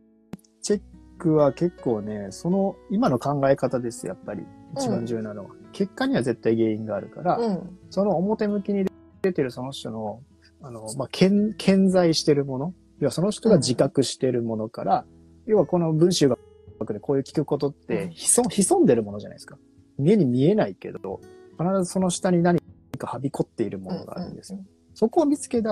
[0.62, 0.80] チェッ
[1.18, 4.44] クは結構ね、その今の考え方です、やっぱり。
[4.76, 5.50] 一番重要なのは。
[5.72, 8.86] 結果には絶対原因があるから、うんその表向きに
[9.22, 10.20] 出てるその人の、
[10.62, 15.06] あの、まあ、健、健在してるもの、要はその人が自覚してるものから、
[15.46, 18.12] 要はこの文集学でこういう聞くことってうん。
[18.12, 19.58] 潜、潜んでるものじゃないですか。
[19.98, 21.20] 目に見えないけど、
[21.58, 22.60] 必ずその下に何
[22.98, 24.58] かはびこっているものがあるんですよ。
[24.94, 25.70] そこを見つけ出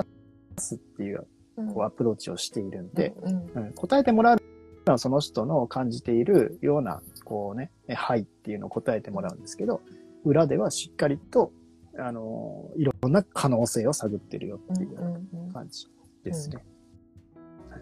[0.58, 1.74] すっていううん。
[1.74, 3.72] こうアプローチをしているんで、うんうん。
[3.74, 4.42] 答えてもらう
[4.86, 9.80] のはその人の感じているような、こうね、えはいっていうのを答えてもらうんですけど、
[10.24, 11.52] 裏ではしっかりと、
[11.98, 15.86] あの、いろんな可能性を探ってるよっていううんうん感じ
[16.24, 16.48] です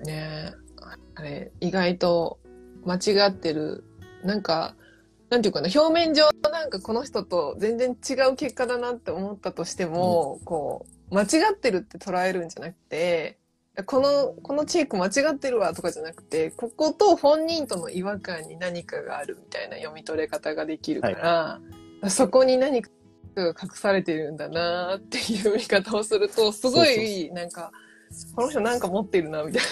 [0.04, 0.52] ね。
[1.14, 2.38] あれ意外と
[2.84, 3.84] 間違ってる。
[4.24, 4.74] なんか
[5.30, 13.38] なんていうかな表面上なんかこの人と全然違う結果だなって思ったとしても、こう間違ってるって捉えるんじゃなくて
[13.86, 21.60] このこのチェック間違ってるわとかじゃなくてここと本人との違和感に何かがあるみたいな読み取れ方ができるから、
[22.10, 22.90] そこに何か
[23.36, 27.72] が隠されてるんだなっていう見方をするとすごそうそういなんか
[28.34, 29.62] この人なんか持ってるなみたい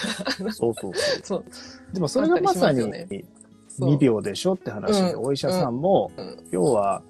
[0.44, 0.52] な。
[0.52, 0.94] そうそうそう。
[1.22, 1.44] そう
[1.92, 3.20] でもそれがまさにあったりしますよ
[3.68, 7.02] そう未病でしょって話で、うんお医者さんも、うん要は、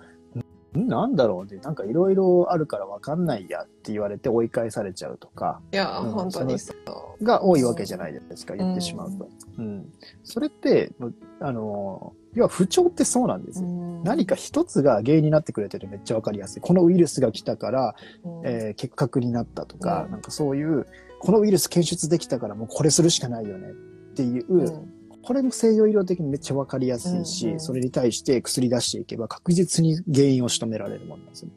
[0.77, 6.75] んなんだろうって、なんかいろいろあるからわかんないやって言われて追い返されちゃうとか、いや、うん本当にそ
[7.21, 7.25] う。
[7.25, 9.29] が多いわけじゃないですか、言ってしまうと。
[9.59, 9.93] うん。
[10.25, 10.93] それって、
[11.41, 13.69] あの、要は不調ってそうなんですよ。
[14.05, 16.61] 何か一つが原因になってくれてるめっちゃわかりやすい。
[16.63, 20.87] このウイルスが来たから、うんえー結核になったとか、うんなんかそういう、
[21.21, 31.55] このウイルス検出できたからもうこれするしかないよねっていう、うんこれも西洋医療的にめっちゃわかりやすいし、うんうんそれに対して薬出していけば確実に原因を仕留められるものなんですよね。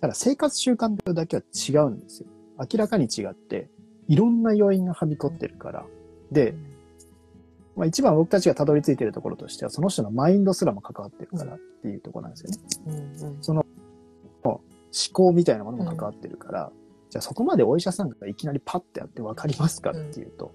[0.00, 2.28] ただ生活習慣病だけは違うんですよ。
[2.58, 3.68] 明らかに違って、
[4.06, 5.86] いろんな要因がはびこってるから。
[6.30, 6.54] で、
[7.74, 12.58] まあ、一番僕たちがたどり着いてるところとしては、その人のマインドすらも関わってるからっていうところなんですよね。
[12.86, 13.40] うんうん
[14.92, 16.72] 思考みたいなものも関わってるから、
[17.10, 20.52] じゃあそこまでお医者さんがいきなりパッてやって分かりますかっていうと、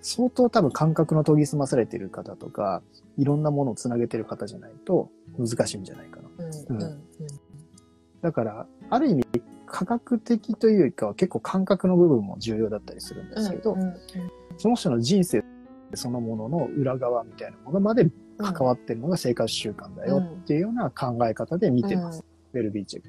[0.00, 2.82] 相当多分感覚の研ぎ澄まされている方とか、
[3.18, 6.28] いろんなものをつなげてる方じゃないと難しいんじゃないかな。
[6.68, 7.00] うんうん
[8.22, 9.24] だから、ある意味、
[9.66, 13.96] 科学的というよりかは結構感覚の部分も重要だったりするんですけど、うんうん
[14.58, 15.42] その人の人生
[15.94, 18.06] そのものの裏側みたいなものまで
[18.38, 22.24] 関わってるのが生活習慣だよっていうような考え方で見てます。
[22.52, 23.08] ウェルビーチェッ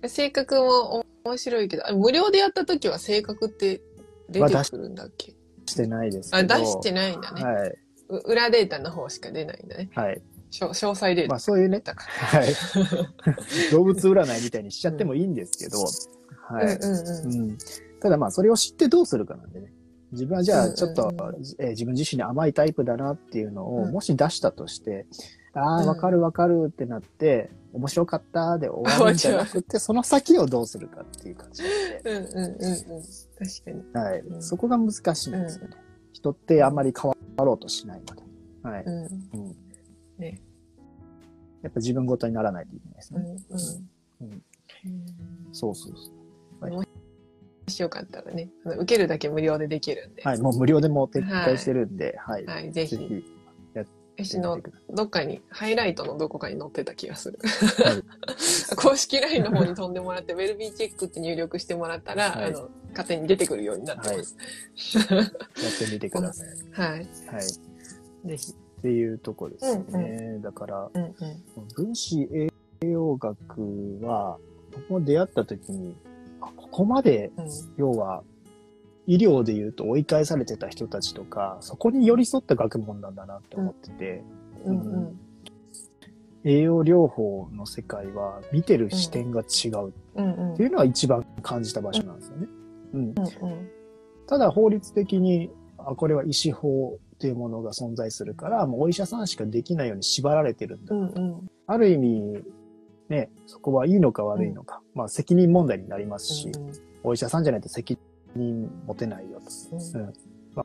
[0.00, 0.08] ク。
[0.08, 3.80] 性格も面白いけど、あ無料でやった時は性格って
[4.28, 5.34] 出てくるんだっけ？
[5.66, 6.58] してないですけあ、ど。
[6.58, 7.42] 出してないんだね。
[7.42, 7.78] はい。
[8.10, 9.88] う裏データの方しか出ないんだね。
[9.94, 10.20] はい。
[10.50, 12.48] しょ詳細データまあそういうね、だかはい。
[13.72, 15.78] 動物占いみたいにしちゃってもいいんですけど、
[16.42, 16.72] はら。
[16.72, 16.76] い。
[16.76, 17.40] うんうんうん。
[17.50, 17.58] うん。
[18.00, 19.72] ただまあそれを知ってどうするかなんでね。
[20.12, 21.12] 自分はじゃうんうんうんあちょっと、
[21.58, 25.06] えー自分自身に甘いタイプだなっていうのをうんもし出したとして、
[25.54, 31.68] ああ、うんわかるわかるってなって、面白かったで終わるんじゃなくて、 その先をどうするかっていう感じで、
[32.04, 33.02] うんうんうんうん。
[33.36, 33.92] 確かに。
[33.92, 34.20] はい。
[34.20, 35.76] うんそこが難しいんですよね。
[36.12, 38.22] 人ってあんまり変わろうとしないので。
[38.62, 38.84] はい。
[38.84, 39.04] うん。
[39.04, 39.56] うん
[40.18, 40.40] ね。
[41.62, 43.36] やっぱ自分ごとにならないといけないですうんね。
[44.20, 44.28] うん。
[44.28, 44.44] うん
[45.52, 46.12] そうそうそ
[46.68, 46.70] う。
[46.70, 46.84] も
[47.68, 50.22] しよかったらね、受けるだけ無料でできるんで。
[50.22, 50.40] はい。
[50.40, 52.44] もう無料でもう撤回してるんで、はい。
[52.44, 52.96] はい、ぜひ。
[52.96, 53.33] ぜひ
[54.16, 54.60] 私の
[54.90, 57.38] どっかに、ハイライトのどこかに載ってた気がする。
[57.84, 58.02] はい
[58.76, 64.36] 公式 LINE の方に飛んでもらって、ウェルビーチェックって入力してもらったら、はいあの、勝手に出てくるようになってます。
[64.96, 66.48] やってみてください。
[66.70, 67.08] はい。
[67.26, 67.42] はい。
[68.28, 68.52] ぜひ。
[68.52, 70.38] っていうとこですね。
[70.42, 71.14] だから、うんうん。
[71.74, 72.48] 分子栄
[72.82, 74.38] 養学は、
[74.72, 75.96] 僕も出会った時に、
[76.40, 78.22] あここまで、うん要は、
[79.06, 84.22] 医療で言うと追い返されてた人たちとか、そこに寄り添った学問なんだなって思ってて、
[84.64, 85.20] うんうん。
[86.44, 92.46] 栄養療法の世界は見てる視点が違うっていうのは一番感じた場所なんですよね。
[92.94, 93.14] うん。
[94.26, 100.94] ただ法律的に、あ、これは医師法っていうものが存在するから、もうお医者さんしかできないように縛られてるんだ。
[100.94, 101.50] うんうん。
[101.66, 102.42] ある意味、
[103.08, 106.50] ね、そこはいいのか悪いのか、まあ責任問題になりますし、
[107.02, 109.76] お医者さんじゃないと責任持てないよと。
[109.76, 110.06] うん
[110.56, 110.64] ま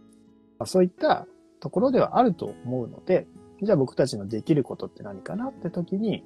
[0.60, 1.26] あ、そういった
[1.60, 3.28] ところではあると思うので、
[3.62, 6.24] じゃあ僕たちのできることって何かなって時に、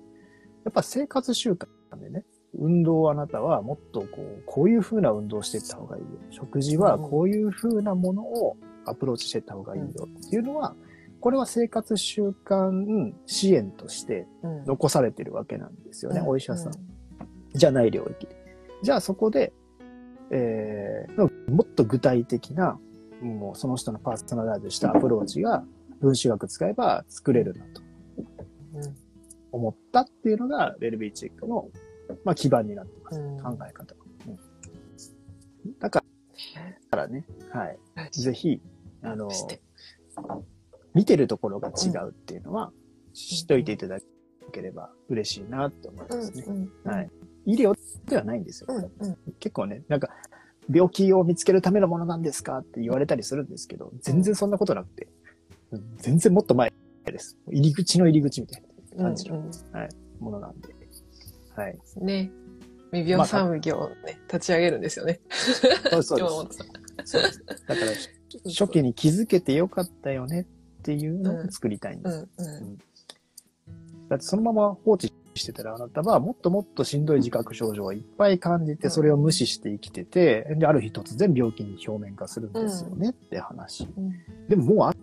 [0.66, 1.68] やっぱ生活習慣
[2.00, 2.26] でね、
[2.56, 6.10] 運動をあなたはもっとこう、こういう風な運動をしていった方がいいよ。
[6.30, 10.76] 食事はこういう風なものをアプローチしていった方がいいよっていうのは、
[11.20, 16.78] これは生活習慣支援としてうん残されてるわけなんですよね、お医者さんう。
[17.54, 18.36] じゃない領域で。
[18.84, 19.54] じゃあそこで、
[20.36, 22.79] えー、もっと具体的な、
[23.21, 25.63] もうその人のパーソナライズしたアプローチが
[26.01, 27.81] 分子学使えば作れるなと
[28.75, 28.95] うん
[29.51, 31.69] 思ったっていうのが、ウェルビーチェックの、
[32.25, 33.19] まあ、基盤になってます。
[33.19, 33.95] うん考え方。
[34.27, 34.39] うん
[35.79, 36.03] だか
[36.91, 37.79] らね、はい。
[37.95, 38.59] はいぜひ、
[39.03, 39.29] あの
[40.93, 42.71] 見てるところが違うっていうのは、
[43.13, 43.99] 知っといていただ
[44.51, 46.67] ければ嬉しいなって思いますね。
[46.84, 47.09] はい。
[47.46, 47.76] 医療
[48.08, 48.68] ではないんですよ。
[48.70, 50.10] うんうん結構ね、なんか、
[50.72, 55.08] 病気を見つけるためのものなんですかって言われたりするんですけど、全然そんなことなくて、
[55.98, 56.72] 全然もっと前
[57.06, 57.38] です。
[57.50, 58.64] 入り口の入り口みたい
[58.96, 59.52] な感じのうん
[60.20, 60.74] ものなんで。
[61.56, 61.78] はい。
[61.98, 62.32] うんね。
[62.91, 65.20] 未病産業をね、立ち上げるんですよね。
[65.89, 66.20] そうそう。
[67.06, 67.44] そうです。
[67.68, 67.91] だから、
[68.46, 72.28] 初期に気づけてよかったよねっていうのを作りたいんです。
[72.38, 72.78] うんうん
[74.10, 83.88] だってそのまま放置してたらあなたはもっともっとしんどい自覚症状をいっぱい感じて、それを無視して生きてて、で、ある日突然病気に表面化するんですよねって話。
[83.97, 84.13] うん
[84.47, 84.93] でももうあ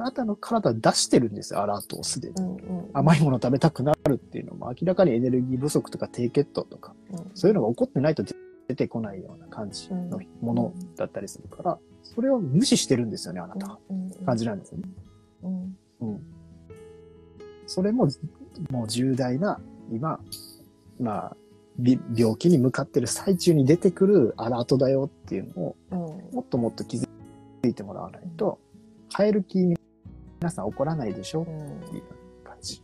[0.00, 2.34] あなたの体は出してるんですよ、アラートをすでに。
[2.36, 8.22] うんうん甘いもの食べたくなるっていうのも明らかにエネルギー不足とか低血糖とか、うんそういうのが起こってないと
[8.68, 13.78] 出てこないような感じのものだったりするから、それを無視してるんですよね、あなたは。
[13.90, 14.84] うん感じなんですよね。
[15.42, 16.22] うんうん。
[17.66, 18.08] それも、
[18.70, 19.60] もう重大な、
[19.90, 20.20] 今、
[21.00, 21.36] まあ、
[21.78, 25.98] び病気に向かってる最中に出てくるアラートだよっていうのを、うん
[26.32, 27.06] もっともっと気づ
[27.64, 28.58] いてもらわないと、
[29.14, 29.76] 変える気に
[30.40, 32.02] 皆さん起こらないでしょうんっていう
[32.44, 32.82] 感じ。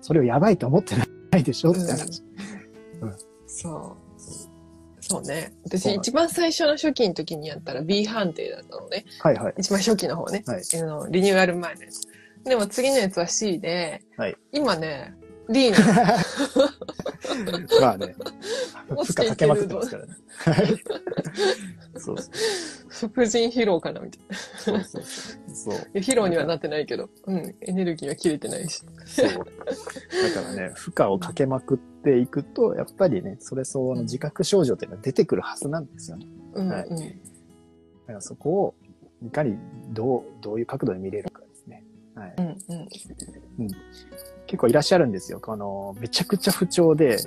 [0.00, 2.22] それをやばいと思ってないでしょって話。
[3.46, 4.10] そう。
[5.00, 5.52] そうね。
[5.64, 9.04] 私そうなん一番最初の初期の時にやったら B 判定だったのね。
[9.20, 9.54] はいはい。
[9.58, 10.44] 一番初期の方ね。
[10.46, 10.62] はい。
[10.62, 12.09] あのリニューアル前のやつ。
[12.44, 15.14] でも次のやつは C で、はい今ね、
[15.48, 15.84] D なの。
[17.80, 18.14] まあね、
[18.88, 20.16] 負荷かけまくってますからね。
[20.36, 20.80] はい
[21.98, 24.36] そうそう副腎疲労かなみたいな。
[24.36, 25.02] そうそう
[25.54, 25.98] そう。
[25.98, 28.82] 疲労にはなってないけど、うん、エネルギーは切れてないし。
[29.06, 29.28] そう。
[29.28, 29.44] だか
[30.42, 36.26] らね、負荷をかけまくっていくと、やっぱりね、それ相応の自覚症状っていうのは出てくるはずなんですよね。
[36.54, 36.98] うん、はいうん。
[36.98, 38.74] だからそこを、
[39.26, 39.56] いかに
[39.90, 41.42] どう、どういう角度で見れるか。
[42.20, 42.34] はい。
[42.36, 42.46] うん、
[43.58, 43.68] うん。
[44.46, 45.40] 結構いらっしゃるんですよ。
[45.40, 47.18] この、めちゃくちゃ不調で、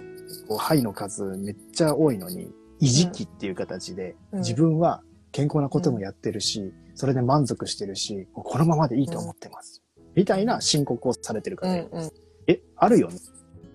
[0.48, 9.82] こう、肺の数めっちゃ多いのに、維持期っていう形で、うん自分は健康なこともやってるし、それで満足してるし、このままでいいと思ってます。
[10.16, 12.12] みたいな申告をされてるうん、方、うん。
[12.46, 13.18] え、あるよね。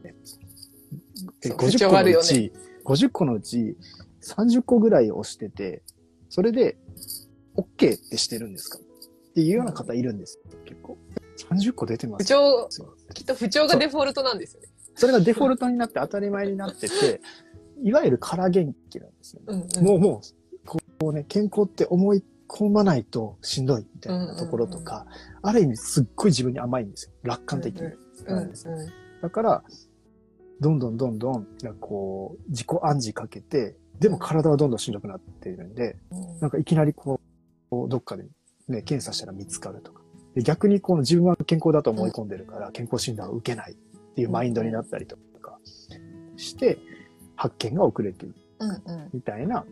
[0.05, 2.53] えそう50不調個のうち、
[2.85, 3.77] 50個のうち
[4.23, 5.83] 30個ぐらい押してて、
[6.29, 6.77] それで
[7.57, 7.64] OK
[7.97, 8.79] ってしてるんですか？
[8.79, 10.39] っていうような方いるんです。
[10.64, 10.97] 結構。
[11.47, 12.24] 30個出てます。
[12.24, 12.68] 不調、
[13.14, 14.68] きっと不調がデフォルトなんですよね。
[14.95, 17.20] それがデフォルトになって当たり前になってて、
[17.82, 19.47] いわゆる空元気なんですよね。
[19.49, 20.20] うんうんもう、も
[20.64, 25.07] う、こうね、健康って思い込まないとしんどいみたいなところとか、
[25.43, 27.12] ある意味すっごい自分に甘いんですよ。
[27.22, 27.80] 楽観的
[28.26, 28.66] なんです
[29.22, 29.64] だから、
[30.61, 31.47] どんどんどんどん、
[31.78, 37.20] こう、自己暗示かけて、でも体はどんどんしんどくなっているんで、うんなんかいきなりこ
[37.70, 38.24] う、どっかで
[38.68, 39.97] ね、検査したら見つかるとか。
[40.35, 43.74] で逆にこの自分は健康だと思い込んでるから、健康診断を受けないっ
[44.14, 45.59] ていうマインドになったりとか
[46.37, 46.79] して、
[47.37, 49.64] 発見が遅れているうんうんみたいな、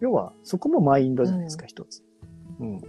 [0.00, 2.02] 要はそこもマインドじゃないですか、一つ。
[2.60, 2.80] うん。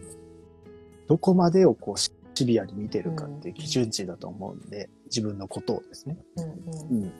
[1.07, 2.11] どこまでをこうシ
[2.45, 6.17] ビアに見てるかっていう基準値だと思うんで、自分のことをですね。
[6.37, 7.13] うんうんうん。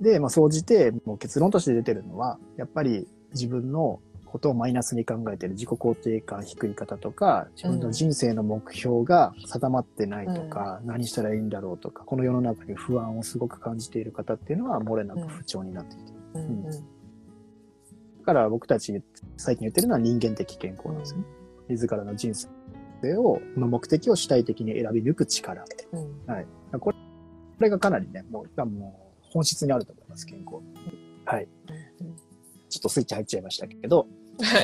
[0.00, 5.54] で、まあ、総じて、もう結論として出てるのは、やっぱり自分のことをマイナスに考えてる。
[5.54, 16.12] 自己肯定感低い方とか、自分の人生の目標が定まってないとか、何したらいいんだろうとか、この世の中に不安をすごく感じている方っていうのは、漏れなく不調になっていて。
[16.34, 16.64] うんうん。
[16.64, 16.72] だ
[18.24, 19.02] から僕たち
[19.36, 21.24] 最近言ってるのは人間的健康なんですね。
[21.68, 22.32] 自らの人
[23.02, 25.64] 生を、の目的を主体的に選び抜く力。
[25.92, 26.78] うん。
[26.78, 26.92] こ
[27.58, 30.58] れがかなりね、もう、もう本質にあると思います、健康。
[31.24, 31.48] はい。
[32.68, 34.06] ちょっとスイッチ入っちゃいましたけど、
[34.42, 34.60] は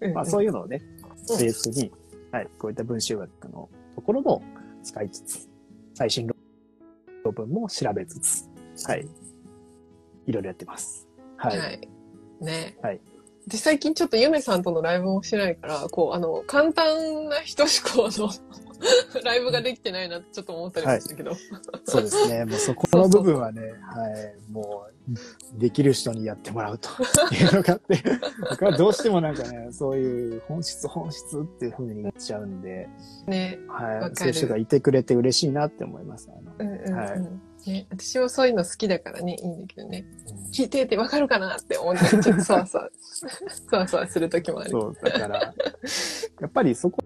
[0.00, 0.12] い。
[0.14, 0.80] まあそういいうのをね、
[1.28, 1.92] うんベースに、
[2.32, 4.42] はい、こういった文集学のところも
[4.82, 5.48] 使いつつ、
[5.94, 8.48] 最新論文も調べつつ、
[8.88, 9.06] はい、
[10.26, 11.06] いろいろやってます。
[11.36, 11.58] はい。
[11.58, 11.88] はい。
[12.40, 12.76] ね。
[12.82, 13.00] はい
[13.46, 18.30] で、最近ちょっとゆめさんとのライブもしてないから、こう、あの、簡単な人志向の
[19.24, 21.32] ライブができてないなってちょっと思ったりもしたけど。
[21.84, 22.44] そうですね。
[22.44, 26.88] もうそこの部分はね、はい、もう、できる人にやってもらうと
[27.34, 28.02] いうのがあって、
[28.50, 32.88] 僕はどうしてもなんかね、そういう本質本質っていう風に言っちゃうんで、
[33.26, 33.58] ね。
[33.68, 36.30] はい、そういう人がいてくれて嬉しいなって思います。
[36.30, 36.94] あのうんうんうん。
[36.94, 40.04] はいね、私もそういうの好きだからね、いいんだけどね。
[40.52, 42.88] 聞いててわかるかなって思って、ちょっとそわそわ、
[43.70, 44.70] そわそわする時もある。
[44.70, 45.52] そう、だから、や
[46.46, 46.99] っぱりそこ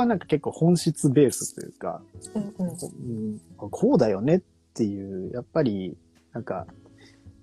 [0.00, 2.02] はなんか結構本質ベースというか、
[2.34, 4.40] うんうんうん、こうだよねっ
[4.74, 5.96] ていう、やっぱり、
[6.32, 6.66] なんか、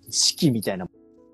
[0.09, 0.87] 式みたいな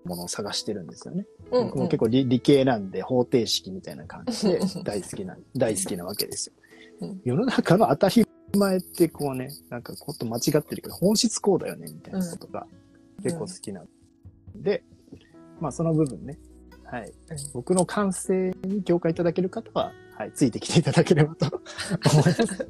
[0.05, 1.25] ものを探してるんですよね。
[1.51, 7.21] うん僕も結構理理系なんで方程式みたいな感じで 大好きな、大好きなわけですようん。
[7.23, 8.25] 世の中の当たり
[8.57, 12.65] 前ってこうね、なんかこと間違ってるけど、本質こうだよねみたいなことが
[13.21, 13.87] 結構好きなん
[14.55, 14.83] で、
[15.59, 16.39] まあその部分ね、
[16.85, 17.09] はい。
[17.09, 17.13] うん
[17.53, 21.45] 僕の感性に共感いただける方は、はい、ついてきていただければと
[22.13, 22.67] 思います。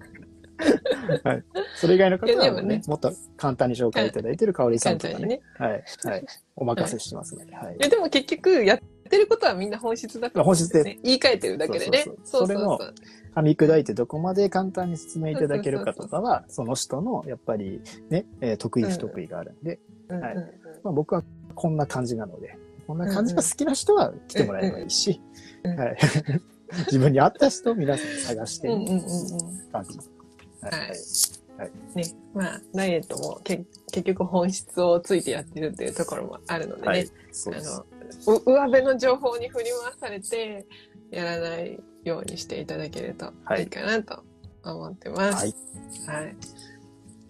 [1.23, 1.43] はい。
[1.75, 5.41] それ以外の方はもねもっと簡単に紹介いただいてる香織さんとかねね。
[5.57, 5.83] はい。
[6.05, 6.25] はい。
[6.55, 7.79] お任せしてますので、はいい。
[7.79, 8.79] や、でも結局、やっ
[9.09, 10.99] てることはみんな本質だから、本質でね。
[11.03, 12.03] 言い換えてるだけでね。
[12.03, 12.93] そうそそうそううそうそう。
[13.35, 21.23] 噛み砕いてどこまで簡単に説明いただけるかとかは、その人の、やっぱりね、えー得意不得意があるんで、はいうんうんうんまあ、僕は
[21.55, 25.19] こんな感じなので、こんな感じが好きな人は来てもらえばいいし、
[25.63, 25.97] うんうんはい、
[26.85, 28.99] 自分に合った人を皆さん探してうんうんうんうん。
[29.71, 29.97] 感じ。
[30.61, 31.71] はいはい。
[31.95, 32.03] ね、
[32.33, 37.01] まあ、ダイエットもけ結局本質をついてやってるっていうところもあるのでね、はい。
[37.01, 37.49] です。
[37.49, 37.85] あの、
[38.35, 40.65] う上辺の情報に振り回されて、
[41.11, 44.23] やらないようにしていただけるといいかなと
[44.63, 45.45] 思ってます。
[46.07, 46.21] はい。
[46.21, 46.25] はい。
[46.25, 46.35] あり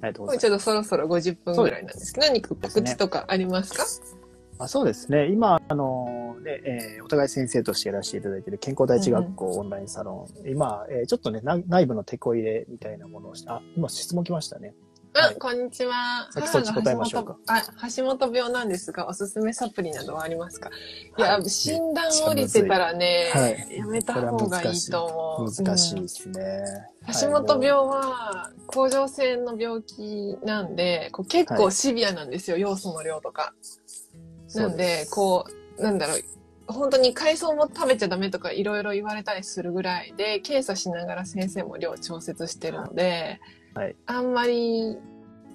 [0.01, 0.35] がとうございます。
[0.35, 3.85] もうちょっとそろそろ50分ぐらいなんですけど、何か告知とかありますか？
[4.63, 5.27] あそうですね。
[5.27, 10.49] 今、あの、ね、えーお互い先生としてやらせていただいている健康第一学校オンラインサロン。
[10.49, 14.73] 今、えーちょっとね、な内部のテこ入れみたいなものをして、あ、今質問来ましたね。
[15.15, 16.27] あ、はいこんにちは。
[16.31, 17.61] さっきそっち答えましょうかあ、
[17.95, 20.69] 橋本病なんですが、おすすめサプリなどはありますか？
[21.17, 25.05] いや、はい診断降りてたらね、はいやめた方がいいと
[25.37, 25.51] 思う。
[25.63, 26.63] 難しいうんですね。
[27.21, 33.53] 橋本病は甲状腺の病気なんで、こう結構シビアなんですよ、要素の量とか。
[34.55, 35.45] なんで、こ
[35.77, 36.21] う、なんだろう、
[36.67, 43.39] 本当に海藻も食べちゃダメとかいろいろ言われたりするぐらいで、検査しながら先生も量調節してるので、
[43.73, 43.95] はい。
[44.05, 44.97] あんまり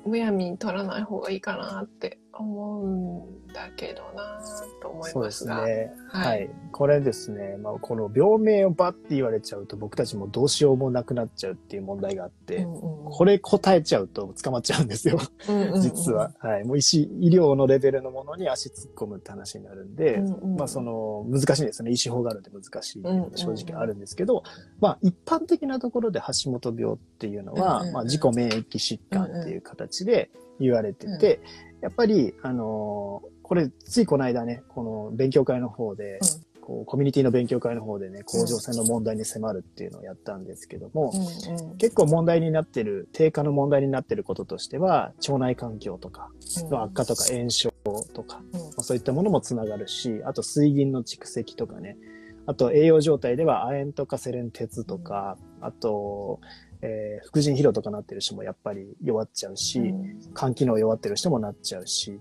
[0.05, 4.41] むやみに取らない方がいいかなって思うんだけどな
[4.81, 5.57] と思いそうでますが。
[5.61, 5.93] すね。
[6.09, 6.49] ははいい。
[6.73, 15.19] これですね、まあ、この病名をバッて言われちゃうと僕たちもどうしようもなくなっちゃうっていう問題があって、うんうんうんこれ答えちゃうと捕まっちゃうんですよ。
[15.49, 16.33] うんうんうん実は。
[16.41, 16.65] はい。
[16.65, 21.91] もう医師、医療のレベルのものに足突っ込むって話になるんで、うんうんまあその、難しいですね。
[21.91, 24.43] 医師法があるんで難しいっていうのが正うんうん直あるんですけど、
[24.81, 30.31] まあ一般的なところで橋本病っていうのは、うんうんまあ自己免疫疾患っていう形で、
[30.61, 31.41] 言われてて、
[31.81, 36.21] やっぱり、あのーこれ、ついこの間ね、この勉強会の方で、
[36.61, 41.77] こう、コミュニティの勉強会の方でね、甲状腺の問題に迫るっていうのをやったんですけども、うんうん。
[41.79, 46.31] 結構問題になってる、低下の問題になってることとしては、腸内環境とか
[46.71, 47.73] の悪化とか炎症
[48.13, 48.61] とか、うん。
[48.61, 51.97] まあそういったものもつながるし、あと水銀の蓄積とかね、
[52.45, 56.41] あと栄養状態では亜鉛とかセレン鉄とか、あと、
[56.83, 60.21] えー副腎疲労とかなってる人もやっぱり弱っちゃうし、うん。
[60.35, 62.21] 肝機能弱ってる人もなっちゃうし、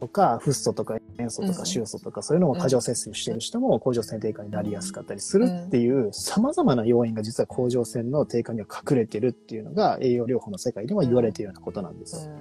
[0.00, 12.26] とか、フッ素とか塩素とかうん臭素とか、そういうのも過剰摂取してる人も甲状腺低下になりやすかったりするっていう、様々な要因が実は甲状腺の低下には隠れてるっていうのが栄養療法の世界でも言われているようなことなんです。
[12.26, 12.32] よ。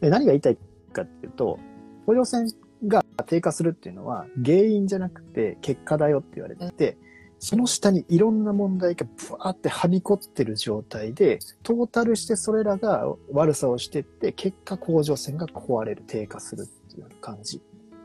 [0.00, 0.58] で何が言いたい
[0.92, 1.58] かっていうと、
[2.06, 2.52] 甲状腺
[2.86, 6.98] が低下するっていうのは原因じゃなくて結果だよって言われてて、
[7.42, 17.60] その下にいろんな問題がブワーってはびこってる状態で、トータルしてそれらが悪さをしてって、結果甲状腺が壊れる、低下するっていう感じっ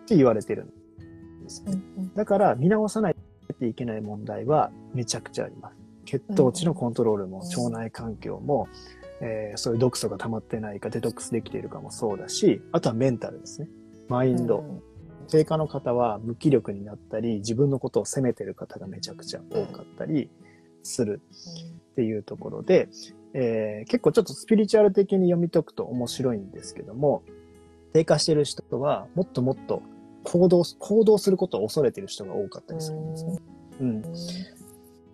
[0.08, 1.80] て言われてるんですね。
[2.16, 3.16] だから見直さない
[3.60, 5.76] といけない問題はめちゃくちゃあります。
[6.06, 8.68] 血糖値のコントロールも、うん腸内環境も、
[9.22, 13.70] えーそういう毒素が溜まってないか、デトックスできているかもそうだし、あとはメンタルですね。
[14.10, 14.64] マインド。
[15.30, 20.30] 低下の方は無気力になったり、自分のことを責めてる方がめちゃくちゃ多かったり
[20.84, 21.22] する
[21.92, 22.90] っていうところで、
[23.34, 27.24] えー結構ちょっとスピリチュアル的に読み解くと面白いんですけども、
[27.94, 29.82] 低下してる人はもっともっと
[30.24, 33.38] 行動、行動することを恐れてる人が多かったりするんですね。
[33.80, 34.04] うん。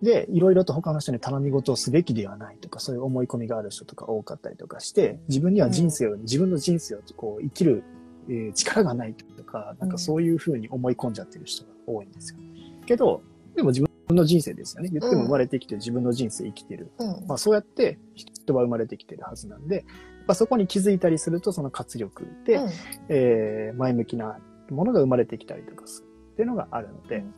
[0.02, 7.82] で、いろいろと他の人に頼み事をすべきではないとか、そういう思い込みがある人とか多かったりとかして、自分には人生を、自分の人生をこう生きる、
[8.28, 12.38] えー力がないとか、なんかそういうふうに思い込んじゃってる人が多いんですよ。
[12.86, 13.22] けど、
[13.54, 14.90] でも自分の人生ですよね。
[14.92, 16.90] 言っても生まれてきて自分の人生生きてる。
[16.98, 19.84] うんまあそうやって人は生まれてきてるはずなんで、
[20.26, 22.70] まあ、そこに気づいたりするとその活力で、うん
[23.08, 24.38] えー前向きな
[24.70, 27.34] ものが生まれてきたりとかするっていうのがあるので、うん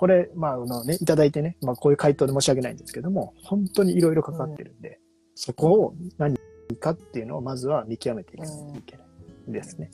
[0.00, 4.98] これ、まあ、あのね、いただいてね、まあ、こういう回答で申し訳ないんですけども、本当にいろいろかかってるんで、
[5.34, 6.38] そこを何
[6.80, 9.90] かっていうのをまずは見極めていかないといけないですね。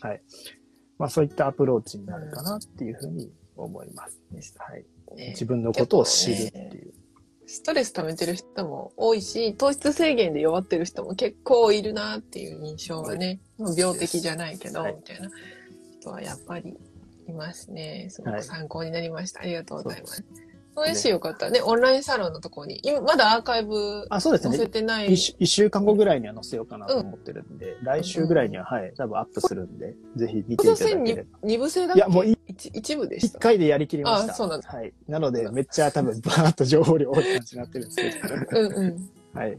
[0.00, 0.22] はい。
[0.98, 4.20] まあ、そういったアプローチになるかなっていうふうに思います。
[4.58, 4.84] はい。
[5.16, 6.94] ね自分のことを知るっていう。
[7.46, 15.30] ストレス溜めてる人も多いし、糖質制限で弱ってる人も結構いるなっていう印象がね、まあ病的じゃないけど、はいみたいな
[16.00, 16.76] 人はやっぱり
[17.28, 18.08] いますね。
[18.10, 19.42] すごはいく参考になりました。
[19.42, 20.24] ありがとうございます。
[20.76, 24.70] もしよかったらね、オンラインサロンのところに、今まだアーカイブあ、そうですね載せ。
[24.70, 25.12] てない。
[25.12, 31.38] 一週間後ぐらいには載せようかなと思ってるんで、来週ぐらいには、はい、多分アップするんで、ぜひ見ていただければ。
[31.42, 31.98] 二部制だっけ？
[31.98, 33.38] いやもうい一一部でした。
[33.38, 34.32] 一回でやりきりました。
[34.32, 34.92] あそうなんだはい。
[35.08, 38.60] なので、めっちゃ多分、バーッと情報量多い感じになってるんですけど。
[38.60, 39.38] うんうん。
[39.38, 39.58] はい。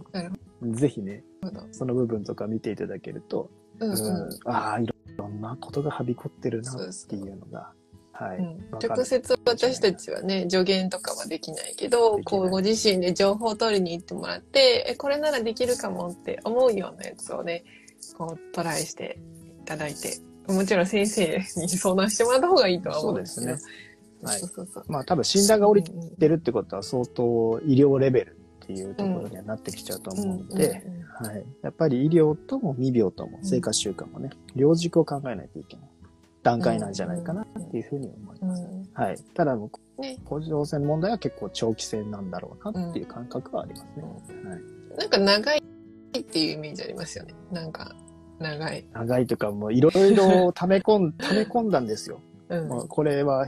[0.72, 1.24] ぜひね、
[1.72, 3.50] その部分とか見ていただけると、
[3.80, 4.30] うんうんうん。
[4.46, 4.88] ああ、い
[5.18, 6.76] ろんなことがはびこってるなっ
[7.08, 7.72] ていうのが、
[8.20, 8.38] はい。
[8.38, 8.58] うん。
[8.72, 17.64] 直接私たちはね助言とかはできないけどこうご自身で情報を取りに行ってもらってえこれならできるかもって思うようなやつをね
[18.18, 19.20] こうトライして
[19.62, 23.88] いただいてもちろん先生に相談してもらった方がいいとは思うんですけどそうです
[24.24, 24.40] はい。
[24.40, 24.86] そうそうそう。
[24.88, 28.32] まあ多分診断が降りてるってことは相当医療レベル
[28.64, 30.84] っていうところにはなってきちゃうと思うので、
[31.20, 31.46] はい。
[31.62, 35.90] やっぱり医療とも未病とも生活習慣もね、両軸を考えないといけない
[36.48, 38.64] 段階なんじゃないかなっていうふうに思います。
[38.64, 39.18] うんはい。
[39.34, 39.70] ただ、ね
[40.26, 44.50] 甲状腺問題は結構長期戦なんだろうなっていう感覚はありますね。
[44.50, 44.62] はい。
[44.98, 45.64] なんか長い
[46.20, 47.96] っていうイメージありますよねなんか
[48.40, 52.20] 長い、長いというか、もういろいろ溜め込ん、 溜め込んだんですよ。
[52.50, 53.46] うんこれは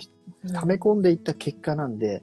[0.54, 2.22] 溜め込んでいった結果なんで、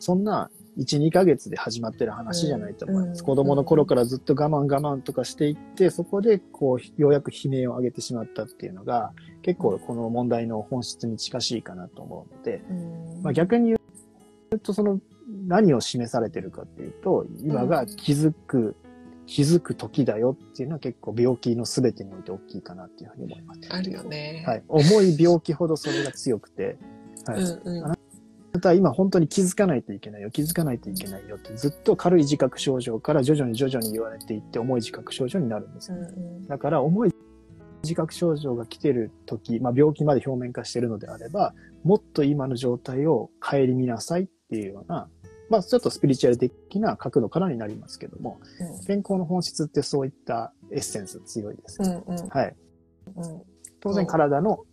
[0.00, 3.20] そんな1、2ヶ月で始まってる話じゃないと思います。
[3.20, 9.12] うん子供の頃からずっと我慢我慢とかしていって、そこでこう、ようやく悲鳴を上げてしまったっていうのが、
[9.42, 13.78] 結構この問題の本質に近しいかなと思うので、うんまあ、逆に言
[14.52, 15.00] うと、その、
[15.46, 18.76] 何を示されてるかっていうと、今が気づく、
[19.26, 23.60] 気づく時だよっていうのは結構病気の全てにおいて大きいかなっていうふうに思います。
[23.70, 24.62] あるよね、はい。
[24.68, 26.78] 重い病気ほどそれが強くて、
[27.26, 27.40] はい。
[27.40, 27.95] うんうん
[28.56, 36.00] また今本当に気づかないといけないよ、気づかないといけないよってずっと軽い自覚症状から徐々に徐々に言われていって重い自覚症状になるんですうよ。
[36.00, 37.10] んうんだから重い
[37.82, 41.52] 自覚症状が来てる時、まあ病気まで表面化してるのであれば、
[41.84, 45.10] もっと今の状態を顧みなさいっていうような、
[45.50, 48.40] まあちょっとスピリチュアル的な角度からになりますけども、
[48.86, 51.82] 健康の本質ってそういったエッセンス強いです。
[51.82, 52.56] うんうんはい。
[53.16, 53.42] うん
[53.80, 54.64] 当然体の、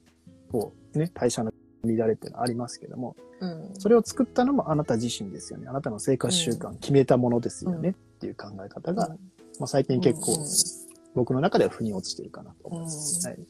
[0.49, 1.51] こうね、代謝の
[1.83, 3.73] 乱れっていうのはありますけども、うん。
[3.77, 5.67] それを作ったのもあなた自身ですよね。
[5.67, 9.09] あなたの生活習慣、決めたものですよねっていう考え方が、
[9.59, 10.37] まあ、最近結構
[11.13, 13.27] 僕の中では腑に落ちてるかなと思います。
[13.27, 13.33] うん。
[13.33, 13.47] はい、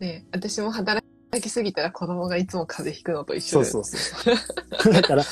[0.00, 1.05] ね、私も働
[1.40, 3.64] きすぎたら子供がいつも風邪ひくのと一緒で。
[3.64, 4.92] そうそうそう。
[4.92, 5.24] だから、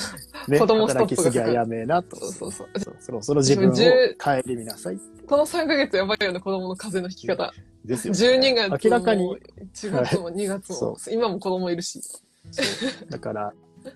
[0.48, 2.16] ね、 子供ストップが働きすぎはやめえなと。
[2.16, 4.98] そうそうそうそうそろそろ自分を自分帰り見なさい。
[5.26, 7.52] この3ヶ月やばいよね、子供の風邪のひき方。
[7.84, 8.38] ですよ、ね。
[8.38, 9.36] 12月も明らかに、
[9.74, 12.02] 1月も2月も、今も子供いるし。
[12.02, 13.52] そうだから、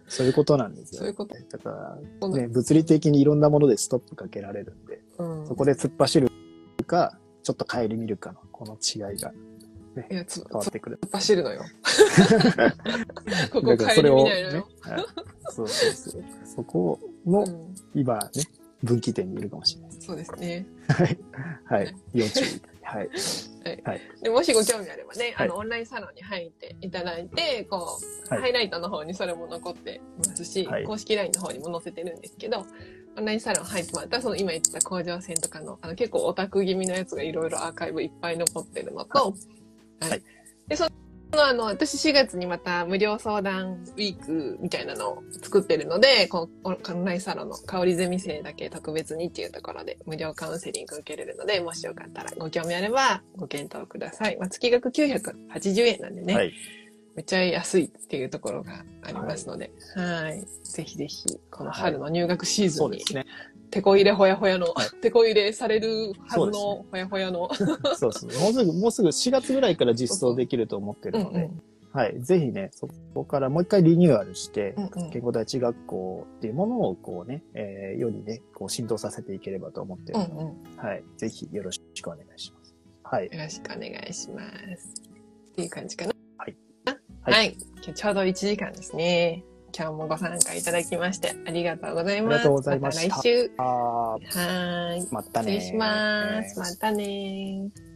[0.09, 0.99] そういうことなんですよ。
[1.01, 1.35] そういうこと。
[1.35, 5.47] だから、そうだね、物理的にいろんなものでストップかけられるんで、うん。
[5.47, 6.31] そこで突っ走る
[6.87, 9.33] か、ちょっと帰り見るかの、この違いが
[10.11, 11.01] いや、つ、変わってくる。
[11.13, 11.63] 走るのよ。
[13.53, 14.69] ここ帰り見ないのねよ。。
[14.81, 15.05] はい
[15.51, 16.25] そうそうそう。
[16.45, 17.75] そこの、うん。
[17.95, 18.29] 今ね、
[18.83, 19.91] 分岐点にいるかもしれない。
[19.99, 20.67] そうですね。
[20.89, 21.19] はい。
[21.65, 21.97] はい。
[22.15, 22.45] 要注意。
[22.83, 23.11] はい。
[24.23, 32.65] でもしご興味あればね、はいあの、オンラインサロンに入っていただいて、こう、はいハイライトの方にそれも残ってますし、はい公式 LINE の方にも載せてるんですけど、
[33.17, 39.35] オンラインサロン入ってもらったら、その今言ってた甲状腺とかの、あの、結構オタク気味のやつがいろいろアーカイブいっぱい残ってるのと、
[40.01, 40.11] はい。
[40.11, 40.23] はい
[40.69, 54.37] で、その、あの、私4月にまた無料相談ウィークみたいなのを作ってるので、このオンラインサロンの香りゼミ生だけ特別にっていうところで無料カウンセリング受けれるので、もしよかったらご興味あればご検討ください。
[54.37, 56.53] まあ、月額980円なんでね、はい。
[57.17, 60.45] めっちゃ安いっていうところがありますので、はい。
[60.65, 63.27] ぜひぜひ、この春の入学シーズンにね。
[63.71, 67.49] 手こ入れほやほやの、はい手こ入れされるはずのほやほやの、
[67.97, 68.37] そうですね。
[68.39, 71.51] もうすぐ、もうすぐ4月ぐらいから実装できると思ってるので、
[71.93, 72.21] はい。
[72.21, 80.77] ぜひね、そこからもう一回リニューアルして、うんうん健康第一学校っていうものをこうね、えー世にね、こう浸透させていければと思ってるので、うんうん。
[80.77, 81.05] はい。
[81.17, 82.75] ぜひよろしくお願いします。
[83.03, 83.27] はい。
[83.27, 84.43] よろしくお願いしま
[84.77, 85.03] す。
[85.53, 86.13] っていう感じかな。
[86.37, 86.57] はい
[86.87, 86.91] あ。
[87.23, 87.57] はいはい。
[87.77, 89.45] 今日ちょうど1時間ですね。
[89.79, 92.35] 今日もご参加いただきましてありがとうございます。
[92.35, 93.51] ありがとうございましたた来週。
[93.59, 95.01] あはーい。
[95.03, 96.59] ーまたね失礼します。
[96.59, 97.88] またねー。